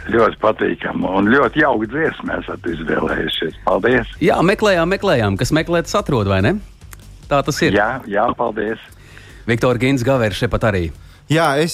Ļoti 0.07 0.39
patīkami 0.39 1.11
un 1.11 1.27
ļoti 1.31 1.63
jauki 1.65 1.91
dziesmu 1.91 2.31
esat 2.39 2.71
izvēlējušies. 2.71 3.59
Paldies! 3.67 4.15
Jā, 4.23 4.39
meklējām, 4.47 4.95
meklējām, 4.95 5.39
kas 5.39 5.51
meklēt, 5.55 5.91
atrod 5.99 6.31
vai 6.31 6.39
ne? 6.47 6.55
Tā 7.27 7.41
tas 7.43 7.59
ir. 7.65 7.75
Jā, 7.75 7.89
jā 8.07 8.23
paldies. 8.37 8.79
Viktor 9.47 9.79
Gins 9.79 10.03
Gavers 10.03 10.39
šeit 10.39 10.51
pat 10.51 10.69
arī. 10.71 10.87
Jā, 11.27 11.57
es 11.59 11.73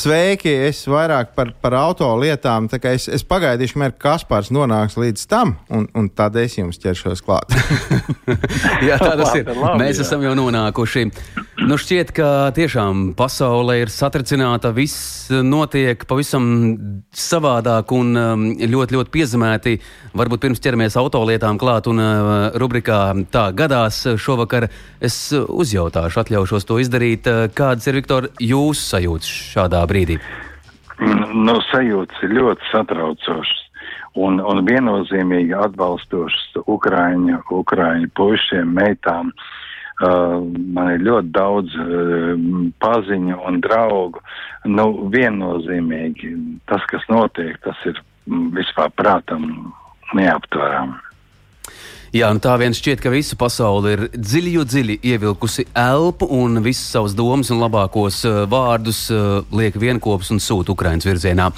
sveiki, 0.00 0.48
es 0.64 0.78
vairāk 0.88 1.34
par, 1.36 1.50
par 1.60 1.74
auto 1.76 2.06
lietām. 2.16 2.70
Es, 2.88 3.04
es 3.12 3.24
pagaidīšu, 3.28 3.76
kamēr 3.76 3.92
Kaspars 4.00 4.48
nonāks 4.48 4.96
līdz 4.96 5.26
tam, 5.28 5.58
un, 5.68 5.84
un 5.92 6.08
tad 6.08 6.38
es 6.40 6.56
jums 6.56 6.80
ķeršos 6.80 7.20
klāt. 7.26 7.52
jā, 8.88 8.96
tā 8.96 9.12
tas 9.20 9.34
ir. 9.36 9.50
Mēs 9.76 10.00
esam 10.00 10.24
jau 10.24 10.32
nonākuši. 10.38 11.04
Nu, 11.68 11.76
šķiet, 11.76 12.14
ka 12.16 12.28
tiešām 12.56 13.10
pasaule 13.18 13.76
ir 13.82 13.92
satricināta, 13.92 14.70
viss 14.72 15.28
notiek 15.28 16.06
pavisam 16.08 16.48
savādāk 17.12 17.92
un 17.92 18.16
um, 18.16 18.46
ļoti, 18.56 18.96
ļoti 18.96 19.12
piezemēti. 19.12 19.76
Varbūt 20.16 20.46
pirms 20.46 20.64
ķeramies 20.64 20.96
autolietām 20.96 21.60
klāt 21.60 21.90
un 21.92 22.00
uh, 22.00 22.32
rubrikā 22.56 23.02
tā 23.34 23.50
gadās 23.52 24.00
šovakar 24.16 24.70
es 25.04 25.20
uzjautāšu, 25.34 26.22
atļaušos 26.24 26.64
to 26.64 26.80
izdarīt. 26.80 27.28
Kādas 27.52 27.90
ir, 27.90 28.00
Viktor, 28.00 28.32
jūs? 28.40 28.77
Jūsu 28.78 28.94
sajūtas 28.94 29.30
šādā 29.54 29.82
brīdī? 29.90 30.18
Nu, 30.98 31.58
sajūtas 31.70 32.22
ir 32.22 32.34
ļoti 32.38 32.70
satraucošas 32.72 33.64
un, 34.18 34.40
un 34.40 34.64
viennozīmīgi 34.66 35.54
atbalstošas 35.54 36.62
Ukraiņu, 36.66 37.42
Ukraiņu 37.50 38.10
puišiem, 38.14 38.74
meitām. 38.74 39.32
Uh, 39.98 40.46
man 40.74 40.92
ir 40.92 41.02
ļoti 41.02 41.30
daudz 41.34 41.74
uh, 41.74 42.38
paziņu 42.78 43.40
un 43.48 43.58
draugu. 43.60 44.22
Nu, 44.66 45.10
viennozīmīgi 45.10 46.36
tas, 46.70 46.84
kas 46.86 47.02
notiek, 47.10 47.58
tas 47.64 47.78
ir 47.86 47.98
vispār 48.54 48.92
prātam 48.94 49.72
neaptverami. 50.14 51.07
Jā, 52.16 52.30
un 52.32 52.40
tā 52.40 52.54
vien 52.56 52.72
šķiet, 52.72 53.02
ka 53.04 53.12
visa 53.12 53.36
pasaule 53.36 53.92
ir 53.92 54.02
dziļi, 54.16 54.54
dziļi 54.64 54.98
ievilkusi 55.10 55.66
elpu 55.76 56.30
un 56.32 56.62
visas 56.64 56.88
savas 56.94 57.16
domas 57.18 57.52
un 57.52 57.60
labākos 57.60 58.22
uh, 58.24 58.42
vārdus 58.48 59.06
uh, 59.12 59.44
liek 59.52 59.76
vienopus 59.76 60.32
un 60.32 60.40
sūta 60.40 60.72
Ukraiņas 60.72 61.08
virzienā. 61.10 61.50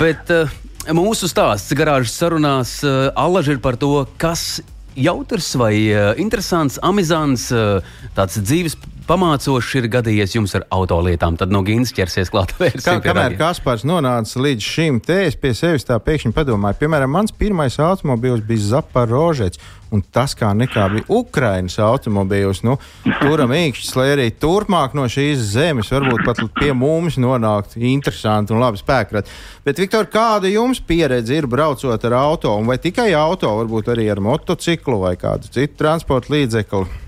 Bet 0.00 0.32
uh, 0.32 0.48
Mūsu 0.90 1.28
stāsts 1.30 1.70
garāžas 1.78 2.16
sarunās 2.18 2.80
uh, 2.82 3.12
allaž 3.14 3.52
ir 3.52 3.60
par 3.62 3.76
to, 3.78 4.00
kas 4.18 4.58
jautrs 4.98 5.52
vai 5.54 5.76
uh, 5.92 6.10
interesants, 6.18 6.80
amizants, 6.82 7.44
uh, 7.54 7.78
tāds 8.16 8.40
dzīves 8.42 8.74
pamācošs 9.12 9.74
ir 9.76 9.88
gadījies 9.92 10.36
jums 10.38 10.54
ar 10.56 10.64
autolietām. 10.72 11.36
Tad 11.40 11.52
no 11.52 11.60
Gīnas 11.66 11.92
ķersies 11.96 12.32
klāt 12.32 12.54
Kā, 12.56 12.96
kamēr 13.04 13.36
Kaspars 13.40 13.84
nonāca 13.88 14.40
līdz 14.40 14.64
šim, 14.64 15.02
te 15.04 15.26
es 15.26 15.36
pie 15.36 15.52
sevis 15.56 15.84
tā 15.88 15.98
pēkšņi 16.00 16.32
padomāju, 16.36 16.80
piemēram, 16.80 17.12
mans 17.12 17.34
pirmais 17.36 17.76
automobīls 17.82 18.44
bija 18.48 18.68
Zaparožets. 18.76 19.60
Un 19.92 20.00
tas 20.00 20.32
kā 20.32 20.54
nekā 20.56 20.86
bija 20.94 21.04
Ukraiņas 21.12 21.74
automobīls, 21.84 22.62
nu, 22.64 22.78
turam 23.20 23.52
īkšķis, 23.52 23.90
lai 23.98 24.06
arī 24.14 24.30
turpmāk 24.40 24.96
no 24.96 25.04
šīs 25.04 25.42
zemes 25.50 25.92
varbūt 25.92 26.24
pat 26.24 26.40
pie 26.56 26.70
mums 26.72 27.20
nonāktu 27.20 27.82
interesanti 27.90 28.56
un 28.56 28.64
labi 28.64 28.80
spēkrati. 28.80 29.36
Bet, 29.68 29.84
Viktor, 29.84 30.08
kāda 30.08 30.48
jums 30.48 30.80
pieredze 30.80 31.36
ir 31.36 31.50
braucot 31.52 32.08
ar 32.08 32.18
auto, 32.22 32.56
vai 32.64 32.80
tikai 32.80 33.10
auto, 33.20 33.52
varbūt 33.60 33.92
arī 33.92 34.08
ar 34.16 34.24
motociklu 34.24 35.02
vai 35.04 35.18
kādu 35.20 35.52
citu 35.52 35.82
transporta 35.84 36.32
līdzekli? 36.32 37.01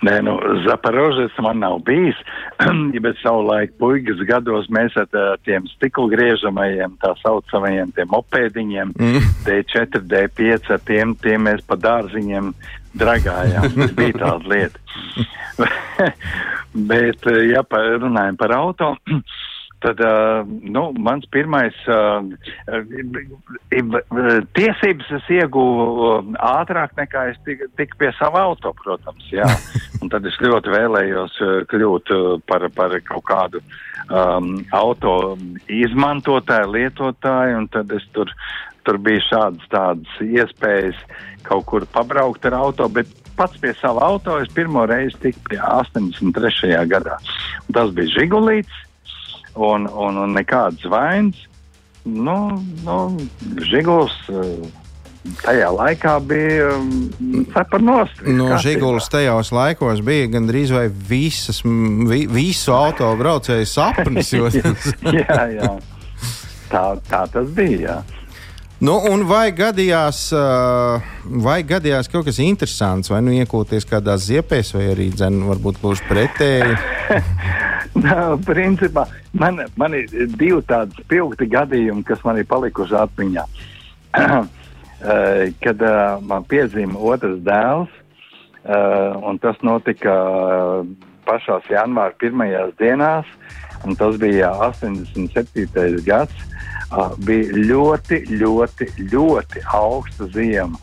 Nē, 0.00 0.14
nu, 0.24 0.38
Zaporožets 0.64 1.36
man 1.44 1.60
nav 1.60 1.82
bijis, 1.84 2.16
bet 3.04 3.18
savulaik 3.20 3.74
puikas 3.80 4.22
gados 4.28 4.70
mēs 4.72 4.96
ar 5.00 5.10
tiem 5.44 5.66
stikla 5.74 6.08
griežamajiem, 6.14 6.94
tā 7.02 7.12
saucamajiem, 7.20 7.92
tiem 7.96 8.16
opēdiņiem, 8.16 8.94
mm. 8.96 9.26
D4, 9.44 10.00
D5, 10.08 10.70
ar 10.72 10.80
tiem, 10.88 11.12
tiem 11.20 11.44
mēs 11.50 11.60
pa 11.68 11.76
dārziņiem 11.80 12.52
dragājām. 13.00 13.68
Tas 13.76 13.92
bija 13.98 14.16
tāda 14.22 14.54
lieta. 14.54 14.78
bet, 16.90 17.28
ja 17.50 17.62
pa, 17.68 17.82
runājam 18.00 18.40
par 18.40 18.56
auto, 18.56 18.94
tad 19.80 20.00
nu, 20.62 20.82
mans 21.00 21.26
pirmais 21.32 21.76
tiesības 24.56 25.12
es 25.18 25.30
ieguvu 25.32 26.10
ātrāk 26.36 26.96
nekā 26.98 27.26
es 27.32 27.38
tiku 27.46 27.68
tik 27.80 27.96
pie 28.00 28.10
sava 28.18 28.44
auto, 28.50 28.74
protams, 28.82 29.28
jā. 29.32 29.48
Un 30.00 30.12
tad 30.12 30.26
es 30.28 30.36
ļoti 30.40 30.72
vēlējos 30.72 31.38
kļūt 31.72 32.12
par, 32.48 32.66
par 32.76 32.96
kaut 33.08 33.24
kādu 33.28 33.62
um, 34.08 34.52
auto 34.76 35.14
izmantotāju, 35.68 36.72
lietotāju, 36.76 37.58
un 37.62 37.68
tad 37.72 37.92
es 37.96 38.06
tur, 38.16 38.32
tur 38.88 39.00
bija 39.00 39.24
šādas 39.28 39.72
tādas 39.72 40.22
iespējas 40.24 41.00
kaut 41.46 41.66
kur 41.68 41.88
pabraukt 41.92 42.44
ar 42.48 42.58
auto, 42.60 42.88
bet 42.92 43.08
pats 43.36 43.60
pie 43.60 43.72
sava 43.80 44.04
auto 44.04 44.36
es 44.42 44.52
pirmo 44.52 44.84
reizi 44.88 45.16
tiku 45.22 45.44
pie 45.50 45.60
83. 45.64 46.76
gadā. 46.90 47.16
Un 47.66 47.76
tas 47.76 47.92
bija 47.96 48.16
Žigulīts 48.18 48.86
un, 49.54 49.86
un, 49.86 50.20
un 50.24 50.36
nekādas 50.36 50.84
vainas. 50.90 51.46
Nu, 52.04 52.36
nu, 52.84 52.96
Žiguls 53.60 54.14
eh, 54.32 54.70
tajā 55.42 55.68
laikā 55.74 56.14
bija 56.24 56.70
par 57.52 57.82
nostāju. 57.84 58.36
No 58.38 58.56
Žigulas 58.62 59.10
tajos 59.12 59.52
laikos 59.52 60.00
bija 60.04 60.30
gandrīz 60.32 60.72
vai 60.72 60.86
visas, 60.88 61.60
vi, 61.64 62.24
visu 62.30 62.72
autobraucēju 62.76 63.68
sapnis. 63.68 64.32
jā, 65.20 65.42
jā. 65.58 65.74
Tā, 66.70 66.84
tā 67.10 67.26
tas 67.34 67.52
bija. 67.52 68.00
Jā. 68.00 68.19
Nu, 68.80 68.94
vai, 69.28 69.50
gadījās, 69.52 70.30
vai 71.44 71.58
gadījās 71.68 72.08
kaut 72.08 72.24
kas 72.30 72.38
interesants, 72.40 73.10
vai 73.12 73.18
nu 73.20 73.34
iekūties 73.36 73.84
kādā 73.84 74.14
ziepēs, 74.16 74.70
vai 74.72 74.86
arī 74.94 75.10
dzēn, 75.12 75.36
varbūt 75.50 75.82
būs 75.82 76.00
pretēji? 76.08 76.78
Nā, 78.06 78.16
principā 78.46 79.04
man, 79.36 79.60
man 79.76 79.98
ir 79.98 80.08
divi 80.32 80.62
tādi 80.64 80.96
spilgti 81.04 81.50
gadījumi, 81.52 82.06
kas 82.08 82.24
man 82.24 82.40
ir 82.40 82.48
palikuši 82.48 82.96
atmiņā. 83.02 83.44
Kad 85.64 85.84
man 86.28 86.48
piedzima 86.48 87.04
otrs 87.12 87.38
dēls, 87.44 87.92
un 89.28 89.40
tas 89.44 89.60
notika 89.64 90.16
pašās 91.30 91.70
janvāra 91.70 92.16
pirmajās 92.18 92.74
dienās, 92.82 93.30
un 93.86 93.96
tas 93.96 94.18
bija 94.20 94.50
87. 94.66 96.02
gads, 96.04 96.42
uh, 96.90 97.14
bija 97.24 97.62
ļoti, 97.70 98.24
ļoti, 98.42 98.90
ļoti 99.14 99.64
augsta 99.78 100.28
ziema. 100.34 100.82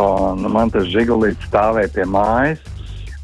Un 0.00 0.44
man 0.52 0.70
tas 0.70 0.84
žigulīts 0.90 1.48
stāvēja 1.48 1.90
pie 1.96 2.04
mājas, 2.06 2.60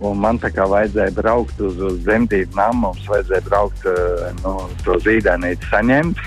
Un 0.05 0.19
man 0.21 0.37
tā 0.37 0.51
kā 0.53 0.67
vajadzēja 0.69 1.15
braukt 1.17 1.61
uz, 1.65 1.79
uz 1.81 2.03
zemdību 2.05 2.53
namu, 2.59 2.91
mums 2.91 3.07
vajadzēja 3.09 3.45
braukt 3.47 3.87
uh, 3.89 4.27
nu, 4.43 4.53
to 4.85 4.99
zīdainīti 5.01 5.71
saņemt. 5.71 6.21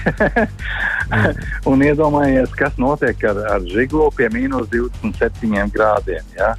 un 1.70 1.84
iedomājies, 1.86 2.56
kas 2.58 2.80
notiek 2.82 3.22
ar, 3.30 3.44
ar 3.54 3.68
žiglo 3.70 4.10
pie 4.18 4.32
mīnus 4.34 4.72
27 4.74 5.70
grādiem. 5.76 6.26
Ja? 6.34 6.56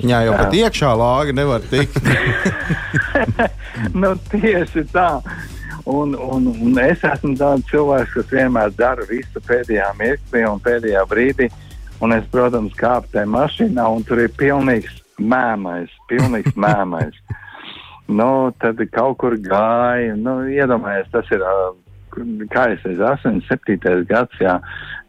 Jā, 0.00 0.22
jau 0.24 0.36
pat 0.36 0.54
iekšā 0.56 0.90
lāga 0.96 1.34
nevar 1.36 1.64
tikt. 1.70 1.98
nu, 4.00 4.14
tieši 4.30 4.86
tā. 4.92 5.10
Un, 5.90 6.14
un, 6.14 6.46
un 6.52 6.78
es 6.82 7.02
esmu 7.04 7.34
tāds 7.40 7.66
cilvēks, 7.70 8.14
kas 8.14 8.32
vienmēr 8.32 8.72
dara 8.76 9.04
visu 9.08 9.42
pēdējā 9.44 9.90
mirklī 9.98 10.44
un 10.48 10.62
pēdējā 10.64 11.04
brīdī. 11.10 11.50
Un 12.00 12.14
es, 12.16 12.24
protams, 12.32 12.72
kāpu 12.80 13.10
tajā 13.12 13.28
mašīnā, 13.28 13.84
un 13.92 14.04
tur 14.08 14.22
ir 14.22 14.32
pilnīgs 14.40 15.00
mēmais, 15.20 15.92
pilnīgs 16.08 16.56
mēmais. 16.66 17.16
nu, 18.08 18.50
tad 18.58 18.80
kaut 18.90 19.20
kur 19.20 19.36
gāja, 19.38 20.16
nu, 20.18 20.40
iedomājies, 20.50 21.10
tas 21.12 21.28
ir, 21.30 21.44
kā 22.50 22.64
es 22.72 22.80
teicu, 22.82 23.04
87. 23.06 24.06
gads, 24.08 24.40
jā, 24.42 24.56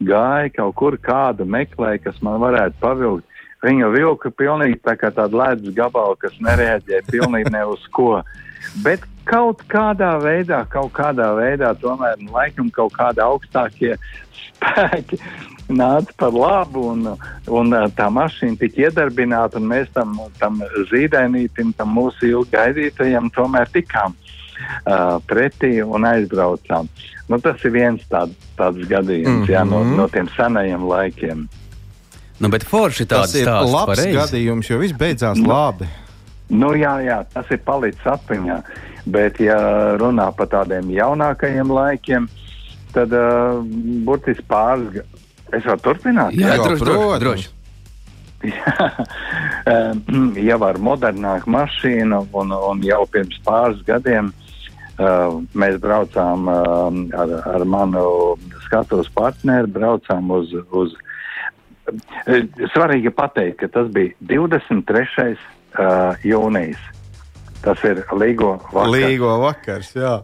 gāja 0.06 0.52
kaut 0.60 0.76
kur 0.78 0.98
kādu 1.02 1.48
meklēja, 1.48 2.04
kas 2.04 2.22
man 2.22 2.42
varētu 2.44 2.78
pavilkt. 2.84 3.31
Viņu 3.62 3.92
vilka 3.94 4.32
pilnīgi 4.34 4.80
tā 4.82 4.96
kā 4.98 5.12
tāda 5.14 5.38
ledus 5.38 5.76
gabala, 5.78 6.18
kas 6.18 6.34
nereaģēja 6.42 7.06
pilnīgi 7.12 7.54
ne 7.54 7.66
uz 7.70 7.84
ko. 7.94 8.24
Bet 8.82 9.06
kaut 9.30 9.62
kādā 9.70 10.16
veidā, 10.22 10.64
kaut 10.70 10.92
kādā 10.98 11.32
veidā, 11.38 11.74
tomēr 11.82 12.18
nu, 12.22 12.32
laikam 12.34 12.72
kaut 12.74 12.96
kāda 12.98 13.28
augstākie 13.30 13.98
spēki 14.38 15.20
nāca 15.72 16.14
par 16.18 16.34
labu, 16.36 16.88
un, 16.94 17.14
un 17.48 17.78
tā 17.96 18.10
mašīna 18.12 18.60
tika 18.60 18.88
iedarbināta, 18.88 19.62
un 19.62 19.70
mēs 19.72 19.92
tam, 19.96 20.18
tam 20.40 20.60
zīdainītim, 20.92 21.74
tam 21.78 21.96
mūsu 21.96 22.32
ilgi 22.32 22.56
gaidītajam, 22.58 23.32
tomēr 23.36 23.70
tikām 23.74 24.16
uh, 24.18 25.18
pretī 25.30 25.78
un 25.86 26.08
aizbraucām. 26.08 26.90
Nu, 27.32 27.40
tas 27.40 27.62
ir 27.64 27.76
viens 27.78 28.04
tād, 28.12 28.34
tāds 28.58 28.84
gadījums 28.90 29.46
mm 29.46 29.46
-hmm. 29.46 29.54
jā, 29.54 29.64
no, 29.70 29.84
no 29.84 30.08
tiem 30.12 30.28
senajiem 30.36 30.84
laikiem. 30.88 31.48
Nu, 32.42 32.50
bet 32.50 32.66
forši 32.68 33.06
tāds 33.10 33.36
ir 33.38 33.48
labs 33.48 33.94
pareizi. 33.94 34.18
gadījums, 34.18 34.70
jo 34.72 34.80
viss 34.82 34.98
beidzās 34.98 35.38
nu, 35.38 35.52
labi. 35.52 35.88
Nu, 36.52 36.74
jā, 36.76 36.98
jā, 37.06 37.22
tas 37.32 37.48
ir 37.54 37.62
palicis 37.66 38.08
atmiņā. 38.12 38.58
Bet, 39.12 39.40
ja 39.42 39.58
runā 39.98 40.28
par 40.38 40.50
tādiem 40.52 40.92
jaunākajiem 40.94 41.72
laikiem, 41.74 42.28
tad 42.94 43.14
uh, 43.18 43.64
burtiski 44.06 44.46
pāris 44.50 45.02
Es 45.52 45.66
varu 45.68 45.82
turpināt? 45.84 46.32
Jā, 46.38 46.54
jā 46.56 46.64
droši, 46.64 46.86
droši, 46.88 47.20
droši. 47.26 47.50
jau 50.50 50.60
ar 50.66 50.78
modernāku 50.82 51.52
mašīnu, 51.54 52.20
un, 52.40 52.48
un 52.72 52.78
jau 52.86 53.04
pirms 53.12 53.38
pāris 53.46 53.82
gadiem 53.86 54.32
uh, 54.32 54.36
mēs 55.54 55.76
braucām 55.84 56.40
uh, 56.50 56.56
ar, 57.20 57.30
ar 57.52 57.62
manu 57.68 58.04
skatuves 58.66 59.10
partneri, 59.16 59.68
braucām 59.80 60.24
uz. 60.40 60.48
uz 60.72 60.92
Svarīgi 62.74 63.12
pateikt, 63.16 63.60
ka 63.64 63.72
tas 63.80 63.90
bija 63.94 64.16
23. 64.30 65.36
Uh, 65.72 66.18
jūnijas. 66.28 66.80
Tas 67.64 67.80
ir 67.88 68.02
Līgo 68.18 68.58
vakars. 68.74 68.92
Līgo 68.92 69.36
vakars, 69.40 69.92
jā. 69.96 70.18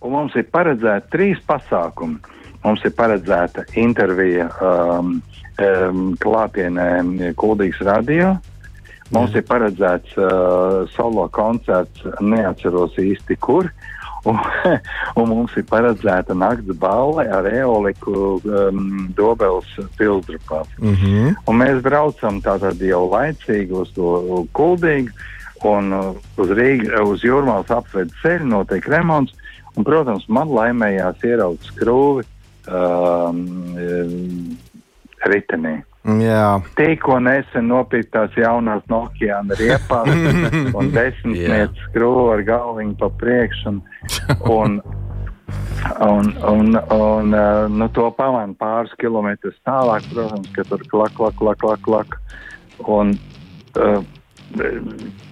Un 0.00 0.14
mums 0.14 0.36
ir 0.40 0.46
paredzēti 0.48 1.10
trīs 1.12 1.42
pasākumi. 1.44 2.16
Mums 2.64 2.84
ir 2.84 2.94
paredzēta 2.96 3.66
intervija 3.80 4.46
um, 4.60 5.18
um, 5.60 6.00
klātienē 6.20 7.32
Kuldīgas 7.40 7.82
radio. 7.88 8.34
Mums 9.10 9.32
mm. 9.32 9.38
ir 9.40 9.46
paredzēts 9.48 10.16
uh, 10.20 10.88
solo 10.94 11.26
koncerts, 11.34 12.04
neatceros 12.22 12.96
īsti 13.00 13.36
kur. 13.42 13.70
Un, 14.28 14.38
un 15.20 15.28
mums 15.30 15.56
ir 15.56 15.64
paredzēta 15.70 16.34
nakts 16.36 16.76
balle 16.80 17.24
ar 17.32 17.48
eoliku 17.48 18.38
um, 18.44 19.08
Dobels 19.16 19.68
pilsdrupā. 19.98 20.62
Mm 20.78 20.94
-hmm. 20.94 21.34
Un 21.48 21.60
mēs 21.62 21.82
braucam 21.82 22.40
tātad 22.40 22.80
jau 22.84 23.08
laicīgi 23.10 23.72
uz 23.72 23.92
to 23.96 24.46
kuldīgu, 24.52 25.10
un 25.64 25.92
uh, 25.92 26.14
uz, 26.36 26.50
Rīga, 26.50 27.02
uz 27.04 27.24
Jūrmālas 27.24 27.70
apved 27.70 28.12
ceļu 28.22 28.46
notiek 28.46 28.88
remonts. 28.88 29.34
Un, 29.76 29.84
protams, 29.84 30.28
man 30.28 30.48
laimējās 30.48 31.22
ieraugt 31.24 31.64
skrūvi 31.64 32.24
um, 32.68 34.56
ritenī. 35.24 35.80
Jā. 36.00 36.60
Tikko 36.78 37.18
nesen 37.20 37.68
nopirkt 37.68 38.14
tās 38.14 38.32
jaunās 38.38 38.86
Nokia 38.88 39.42
riepas 39.58 40.08
un 40.78 40.94
desmitnieku 40.94 41.90
skrūvu 41.90 42.30
ar 42.32 42.44
galviņu 42.48 42.96
pa 43.00 43.10
priekšu. 43.20 43.76
Un, 43.76 43.84
un 44.48 44.80
Un, 46.00 46.36
un, 46.42 46.80
un 46.90 47.32
uh, 47.32 47.68
nu, 47.68 47.88
to 47.88 48.06
pamanu 48.16 48.54
pāris 48.60 48.92
kilometrus 49.00 49.56
tālāk, 49.66 50.06
protams, 50.12 50.48
ka 50.54 50.64
tur 50.68 50.84
klak, 50.90 51.14
klak, 51.16 51.36
klak, 51.40 51.58
klak, 51.60 51.82
klak. 51.84 52.16
Un 52.86 53.14
uh, 53.80 54.00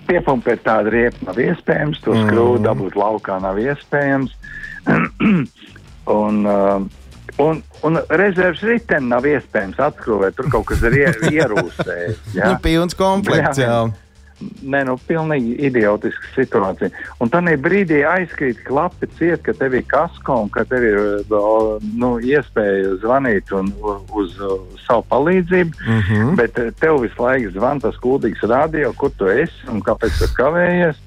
piepumpēt 0.09 0.65
tādu 0.67 0.93
riepu 0.95 1.29
nav 1.29 1.39
iespējams, 1.43 2.03
to 2.05 2.17
skrūvi 2.25 2.63
dabūt 2.67 2.99
laukā 2.99 3.39
nav 3.45 3.61
iespējams. 3.63 4.35
un, 6.23 6.43
uh, 6.49 6.81
un, 7.39 7.63
un 7.87 8.01
rezerves 8.09 8.65
riteni 8.67 9.13
nav 9.13 9.27
iespējams 9.29 9.79
atskrūvēt, 9.89 10.37
tur 10.39 10.51
kaut 10.53 10.69
kas 10.73 10.85
ir 10.89 10.99
ie, 11.05 11.09
ierūsējis. 11.39 12.37
Nu, 12.39 12.53
pilns 12.65 12.99
komplekts 12.99 13.63
jau. 13.63 13.89
Nē, 14.39 14.85
nu, 14.87 14.95
pilnīgi 15.09 15.57
idiotiska 15.67 16.29
situācija. 16.37 16.93
Un 17.19 17.31
tad 17.33 17.49
brīdī 17.59 18.05
aizkrīt 18.07 18.61
klapi 18.69 19.09
ciet, 19.19 19.43
ka 19.43 19.55
tev 19.59 19.75
ir 19.75 19.83
kasko 19.91 20.37
un 20.45 20.53
ka 20.55 20.63
tev 20.69 20.87
ir 20.87 21.01
nu, 21.99 22.13
iespēja 22.23 22.95
zvanīt 23.03 23.51
un, 23.59 23.73
uz, 24.15 24.37
uz 24.39 24.85
savu 24.85 25.03
palīdzību. 25.11 25.83
Mm 25.83 26.05
-hmm. 26.07 26.37
Bet 26.39 26.61
tev 26.79 27.01
visu 27.03 27.23
laiku 27.23 27.51
zvan 27.57 27.83
tas 27.83 27.99
kuldīgs 27.99 28.47
radio, 28.47 28.93
kur 28.95 29.11
tu 29.19 29.27
esi 29.27 29.67
un 29.73 29.83
kāpēc 29.83 30.23
tu 30.23 30.31
kavējies. 30.39 31.03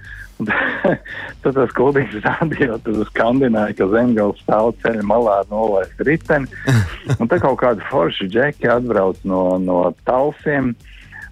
Tad 1.43 1.57
tas 1.57 1.73
kuldīgs 1.77 2.21
radio 2.25 2.77
skandināja, 3.09 3.75
ka 3.79 3.89
zemgals 3.91 4.41
stāv 4.45 4.71
ceļa 4.83 5.05
malā 5.07 5.41
nolaist 5.51 6.01
riteni. 6.07 6.49
Un 7.19 7.29
te 7.31 7.39
kaut 7.41 7.59
kādi 7.61 7.85
forši 7.89 8.29
džeki 8.31 8.71
atbrauc 8.71 9.21
no, 9.27 9.43
no 9.61 9.83
talsiem. 10.07 10.73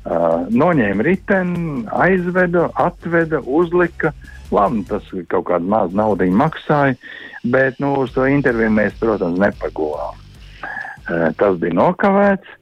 Uh, 0.10 0.46
noņēma 0.56 1.04
riteni, 1.06 1.84
aizveda, 1.92 2.70
atveda, 2.80 3.42
uzlika. 3.44 4.14
Labi, 4.50 4.86
tas 4.90 5.06
kaut 5.30 5.50
kādu 5.52 5.68
mazu 5.70 5.98
naudu 6.00 6.26
maksāja, 6.34 6.96
bet 7.52 7.78
nu, 7.84 7.92
uz 8.06 8.16
to 8.16 8.24
interviju 8.26 8.72
mēs, 8.74 8.96
protams, 8.98 9.38
nepaguvām. 9.44 10.24
Uh, 10.64 11.28
tas 11.38 11.60
bija 11.62 11.76
nokavēts, 11.78 12.56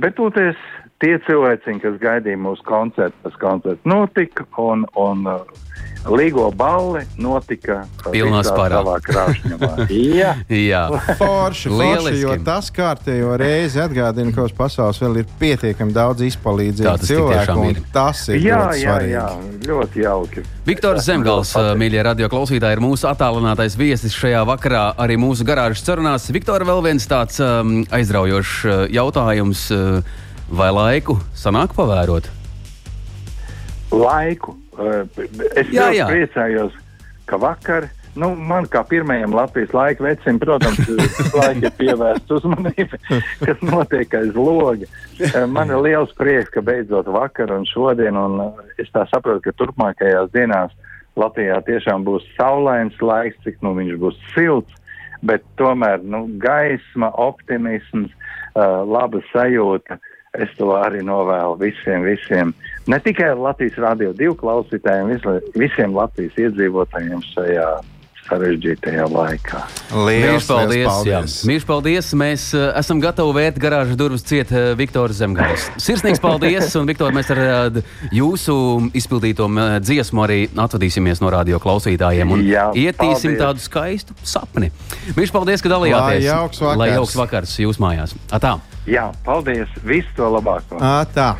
bet 0.00 0.16
toties 0.18 0.58
tie 1.02 1.18
cilvēki, 1.26 1.78
kas 1.82 2.00
gaidīja 2.02 2.40
mūsu 2.40 2.64
koncertu, 2.66 3.16
tas 3.26 3.36
koncerts 3.42 3.86
notika 3.88 4.46
un, 4.58 4.84
un 4.98 5.26
Līgo 6.06 6.46
balli 6.54 7.02
notika 7.20 7.82
pilnā 8.06 8.42
spārā. 8.46 8.80
Jā, 9.90 10.34
Jā. 10.48 10.82
forši, 11.18 11.72
forši, 11.72 12.12
jo 12.22 12.36
tas 12.46 12.70
kārtējo 12.74 13.34
reizi 13.40 13.82
atgādina, 13.82 14.32
ka 14.34 14.46
uz 14.46 14.54
pasaules 14.56 15.00
vēl 15.02 15.20
ir 15.22 15.32
pietiekami 15.40 15.96
daudz 15.96 16.22
izpalīdzību 16.28 17.08
cilvēku, 17.08 17.56
un 17.72 17.80
tas 17.94 18.22
ir 18.30 18.38
jā, 18.46 18.60
ļoti 18.62 18.84
jā, 18.84 18.94
svarīgi. 18.94 19.16
jā, 19.16 19.26
ļoti 19.68 20.04
jauki. 20.06 20.46
Viktors 20.68 21.08
Zemgals, 21.08 21.52
mīļie 21.80 22.06
radio 22.06 22.30
klausītāji, 22.32 22.78
ir 22.78 22.84
mūsu 22.84 23.10
attālinātais 23.10 23.76
viesis 23.80 24.16
šajā 24.16 24.44
vakarā 24.48 24.86
arī 25.00 25.18
mūsu 25.20 25.46
garāžas 25.48 25.84
sarunās. 25.84 26.30
Viktor, 26.32 26.64
vēl 26.68 26.84
viens 26.86 27.10
tāds 27.10 27.42
um, 27.42 27.82
aizraujošs 27.98 28.56
uh, 28.64 28.80
jautājums. 28.92 29.68
Uh, 29.74 30.24
vai 30.48 30.70
laiku 30.72 31.18
sanāk 31.36 31.74
pavērot? 31.76 32.28
Laiku. 33.92 34.56
Uh, 34.78 35.04
es 35.58 35.70
Jā, 35.74 35.88
jā. 35.94 36.06
priecājos, 36.10 36.74
ka 37.26 37.38
vakar. 37.42 37.88
Nu, 38.18 38.32
man 38.34 38.66
kā 38.66 38.80
pirmajam 38.88 39.34
Latvijas 39.36 39.70
laika 39.76 40.02
vecim, 40.02 40.38
protams, 40.42 40.78
laika 41.38 41.68
ir 41.68 41.74
pievērsta 41.78 42.38
uzmanība, 42.38 42.98
kas 43.46 43.60
notiek 43.62 44.14
aiz 44.18 44.34
loga. 44.34 44.88
Eh, 45.22 45.44
Man 45.46 45.70
ir 45.70 45.82
liels 45.84 46.14
prieks, 46.18 46.50
ka 46.54 46.62
beidzot 46.64 47.06
vakar 47.14 47.52
un 47.54 47.66
šodien, 47.68 48.18
un 48.18 48.40
eh, 48.42 48.64
es 48.82 48.90
tā 48.94 49.04
saprotu, 49.12 49.44
ka 49.44 49.54
turpmākajās 49.60 50.32
dienās 50.34 50.74
Latvijā 51.18 51.60
tiešām 51.66 52.06
būs 52.06 52.26
saulains 52.36 52.98
laiks, 53.02 53.38
cik 53.44 53.62
nu 53.66 53.74
viņš 53.78 53.94
būs 54.02 54.18
silts, 54.34 54.74
bet 55.22 55.42
tomēr 55.58 56.02
nu, 56.02 56.24
gaisma, 56.42 57.10
optimisms, 57.18 58.10
laba 58.58 59.18
sajūta. 59.32 59.98
Es 60.36 60.50
to 60.58 60.74
arī 60.76 61.00
novēlu 61.06 61.54
visiem, 61.60 62.02
visiem, 62.04 62.50
ne 62.86 62.98
tikai 63.00 63.30
Latvijas 63.38 63.78
radio 63.80 64.12
divu 64.12 64.34
klausītājiem, 64.36 65.14
vis- 65.14 65.54
visiem 65.56 65.94
Latvijas 65.96 66.36
iedzīvotājiem 66.36 67.22
šajā 67.32 67.68
sarežģītajā 68.28 69.06
laikā. 69.08 69.60
Mīļš, 70.04 70.46
paldies! 70.50 70.98
Jā. 71.08 71.20
Mīļš, 71.48 71.64
paldies! 71.68 72.10
Mēs 72.20 72.42
uh, 72.52 72.66
esam 72.76 73.00
gatavi 73.00 73.32
vērt 73.38 73.56
garāžas 73.62 73.96
durvis 73.96 74.24
ciet 74.28 74.52
uh, 74.52 74.74
Viktora 74.76 75.16
Zemgals. 75.16 75.64
Sirsnīgs 75.80 76.20
paldies! 76.20 76.68
Un, 76.76 76.84
Viktor, 76.90 77.14
mēs 77.16 77.32
ar 77.32 77.40
uh, 77.40 77.80
jūsu 78.12 78.58
izpildīto 79.00 79.48
uh, 79.48 79.78
dziesmu 79.80 80.26
arī 80.26 80.42
atvadīsimies 80.52 81.22
no 81.24 81.32
radio 81.32 81.56
klausītājiem 81.62 82.36
un 82.36 82.44
Jā, 82.44 82.68
ietīsim 82.76 83.32
paldies. 83.32 83.40
tādu 83.46 83.64
skaistu 83.64 84.18
sapni. 84.28 84.68
Mīļš, 85.16 85.32
paldies, 85.32 85.64
ka 85.64 85.72
dalījāties! 85.72 86.20
Lai 86.20 86.28
jauks 86.28 86.60
vakars. 86.66 86.82
Lai 86.84 86.90
jauks 86.92 87.16
vakars 87.24 87.56
jūs 87.64 87.80
mājās! 87.80 88.12
Atā! 88.28 88.58
Jā, 88.88 89.10
paldies! 89.24 89.68
Visu 89.84 90.08
to 90.16 90.30
labāko! 90.32 90.78
Ā, 90.80 91.02
tā. 91.12 91.34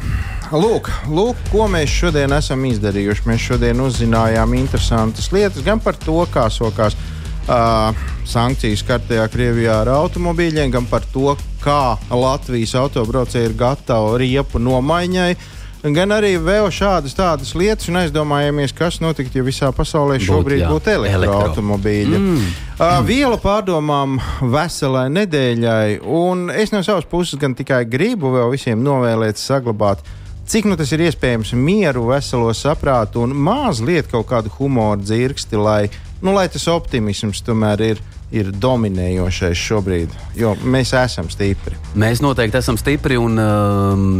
Lūk, 0.52 0.88
lūk, 1.12 1.38
ko 1.52 1.64
mēs 1.68 1.92
šodien 1.92 2.32
esam 2.36 2.64
izdarījuši. 2.68 3.24
Mēs 3.28 3.46
šodien 3.50 3.80
uzzinājām 3.84 4.52
interesantas 4.56 5.30
lietas 5.32 5.64
gan 5.64 5.80
par 5.80 5.96
to, 6.00 6.18
kā 6.32 6.46
sokās 6.52 6.96
uh, 7.48 7.96
sankcijas 8.28 8.84
kartajā 8.88 9.26
Krievijā 9.32 9.82
ar 9.82 9.92
automobīļiem, 9.96 10.72
gan 10.76 10.88
par 10.88 11.04
to, 11.12 11.36
kā 11.64 11.96
Latvijas 12.12 12.74
autobraucēji 12.80 13.50
ir 13.50 13.56
gatavi 13.60 14.20
riepu 14.24 14.60
nomaiņai. 14.60 15.30
Gan 15.78 16.10
arī 16.10 16.32
vēl 16.42 16.66
šādas 16.74 17.14
tādas 17.14 17.52
lietas, 17.54 17.86
un 17.86 18.00
aizdomājamies, 18.00 18.72
kas 18.74 18.96
notiktu, 18.98 19.38
ja 19.38 19.46
visā 19.46 19.68
pasaulē 19.70 20.16
šobrīd 20.18 20.64
jā, 20.64 20.70
būtu 20.72 20.90
elektroautomobīļi. 20.90 22.18
Mm. 22.18 22.48
Uh, 22.74 22.96
viela 23.06 23.38
pārdomām 23.38 24.16
veselai 24.42 25.06
nedēļai, 25.14 26.00
un 26.02 26.48
es 26.50 26.74
no 26.74 26.82
savas 26.82 27.06
puses 27.06 27.38
gan 27.38 27.54
tikai 27.58 27.84
gribu 27.86 28.32
vēl 28.34 28.50
visiem 28.56 28.82
novēlēt, 28.82 29.38
saglabāt, 29.38 30.02
cik 30.50 30.66
nu 30.66 30.74
tas 30.80 30.90
ir 30.96 31.04
iespējams, 31.06 31.54
mieru, 31.54 32.08
veselo 32.10 32.50
saprātu 32.58 33.22
un 33.22 33.36
mazliet 33.38 34.10
kaut 34.10 34.26
kādu 34.32 34.50
humoru 34.58 34.98
dzirksti, 35.04 35.62
lai, 35.62 35.84
nu, 36.18 36.34
lai 36.34 36.48
tas 36.50 36.66
optimisms 36.74 37.44
tomēr 37.46 37.90
ir. 37.92 38.06
Ir 38.28 38.50
dominējošais 38.52 39.56
šobrīd, 39.56 40.12
jo 40.36 40.50
mēs 40.60 40.90
esam 41.00 41.30
stipri. 41.32 41.78
Mēs 41.96 42.20
noteikti 42.20 42.58
esam 42.60 42.76
stipri 42.76 43.16
un 43.16 43.40
um, 43.40 44.10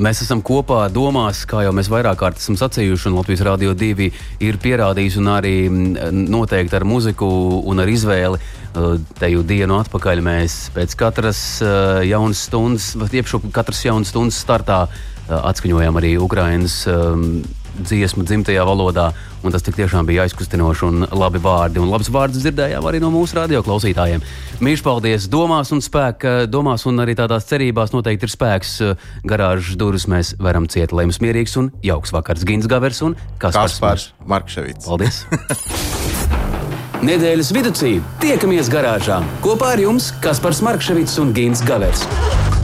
mēs 0.00 0.22
esam 0.24 0.40
kopā 0.44 0.84
domās, 0.92 1.42
kā 1.48 1.64
jau 1.66 1.74
mēs 1.76 1.90
vairāk 1.92 2.18
kārt 2.20 2.40
esam 2.40 2.56
sacījuši, 2.58 3.08
un 3.10 3.18
Latvijas 3.18 3.44
Rādio 3.46 3.74
2 3.76 4.08
ir 4.46 4.58
pierādījis, 4.62 5.18
un 5.20 5.30
arī 5.32 5.54
mm, 5.68 6.24
noteikti 6.32 6.78
ar 6.78 6.86
muziku 6.88 7.28
un 7.70 7.82
ar 7.82 7.92
izvēli. 7.92 8.40
Uh, 8.70 8.96
Te 9.18 9.30
jau 9.32 9.42
dienu 9.46 9.80
atpakaļ 9.80 10.22
mēs 10.24 10.58
pēc 10.74 10.94
katras 10.98 11.40
uh, 11.64 12.00
jaunas 12.06 12.44
stundas, 12.46 12.92
vai 12.98 13.10
iepšu 13.20 13.42
katras 13.54 13.82
jaunas 13.84 14.12
stundas 14.12 14.38
startā 14.40 14.84
uh, 14.86 15.40
atskaņojām 15.40 15.98
arī 16.00 16.14
Ukrainas 16.22 16.82
um, 16.90 17.42
dziesmu 17.84 18.24
dzimtajā 18.28 18.64
valodā, 18.66 19.10
un 19.44 19.54
tas 19.54 19.64
tiešām 19.64 20.08
bija 20.08 20.26
aizkustinoši 20.26 20.86
un 20.86 21.06
labi 21.10 21.40
vārdi. 21.42 21.80
Un 21.82 21.90
labs 21.92 22.10
vārds 22.12 22.40
dzirdējām 22.40 22.86
arī 22.86 23.00
no 23.02 23.10
mūsu 23.14 23.38
radio 23.38 23.62
klausītājiem. 23.66 24.24
Mīļš, 24.60 24.84
paldies! 24.86 25.28
Domās 25.32 25.72
un 25.74 25.82
spēka, 25.84 26.44
domās 26.50 26.86
un 26.90 27.02
arī 27.04 27.16
tādās 27.18 27.48
cerībās 27.50 27.94
noteikti 27.94 28.28
ir 28.28 28.34
spēks. 28.34 28.76
Garāžas 29.28 29.78
durvis 29.80 30.08
mēs 30.10 30.34
varam 30.40 30.68
ciet, 30.70 30.94
lai 30.96 31.08
jums 31.08 31.20
mierīgs 31.24 31.56
un 31.60 31.72
jauks 31.86 32.14
vakars 32.16 32.46
Gins 32.48 32.68
Gavers 32.70 33.02
un 33.06 33.16
Kaspars. 33.38 33.78
Kaspars 33.80 34.10
Markevits. 34.26 34.86
Paldies! 34.88 35.24
Nedēļas 37.00 37.54
vidū 37.56 37.72
tiekamies 38.20 38.68
garāžā 38.68 39.22
kopā 39.40 39.72
ar 39.72 39.80
jums 39.80 40.10
Kaspars 40.20 40.60
Markevits 40.60 41.16
un 41.22 41.32
Gins 41.32 41.64
Gavers. 41.64 42.04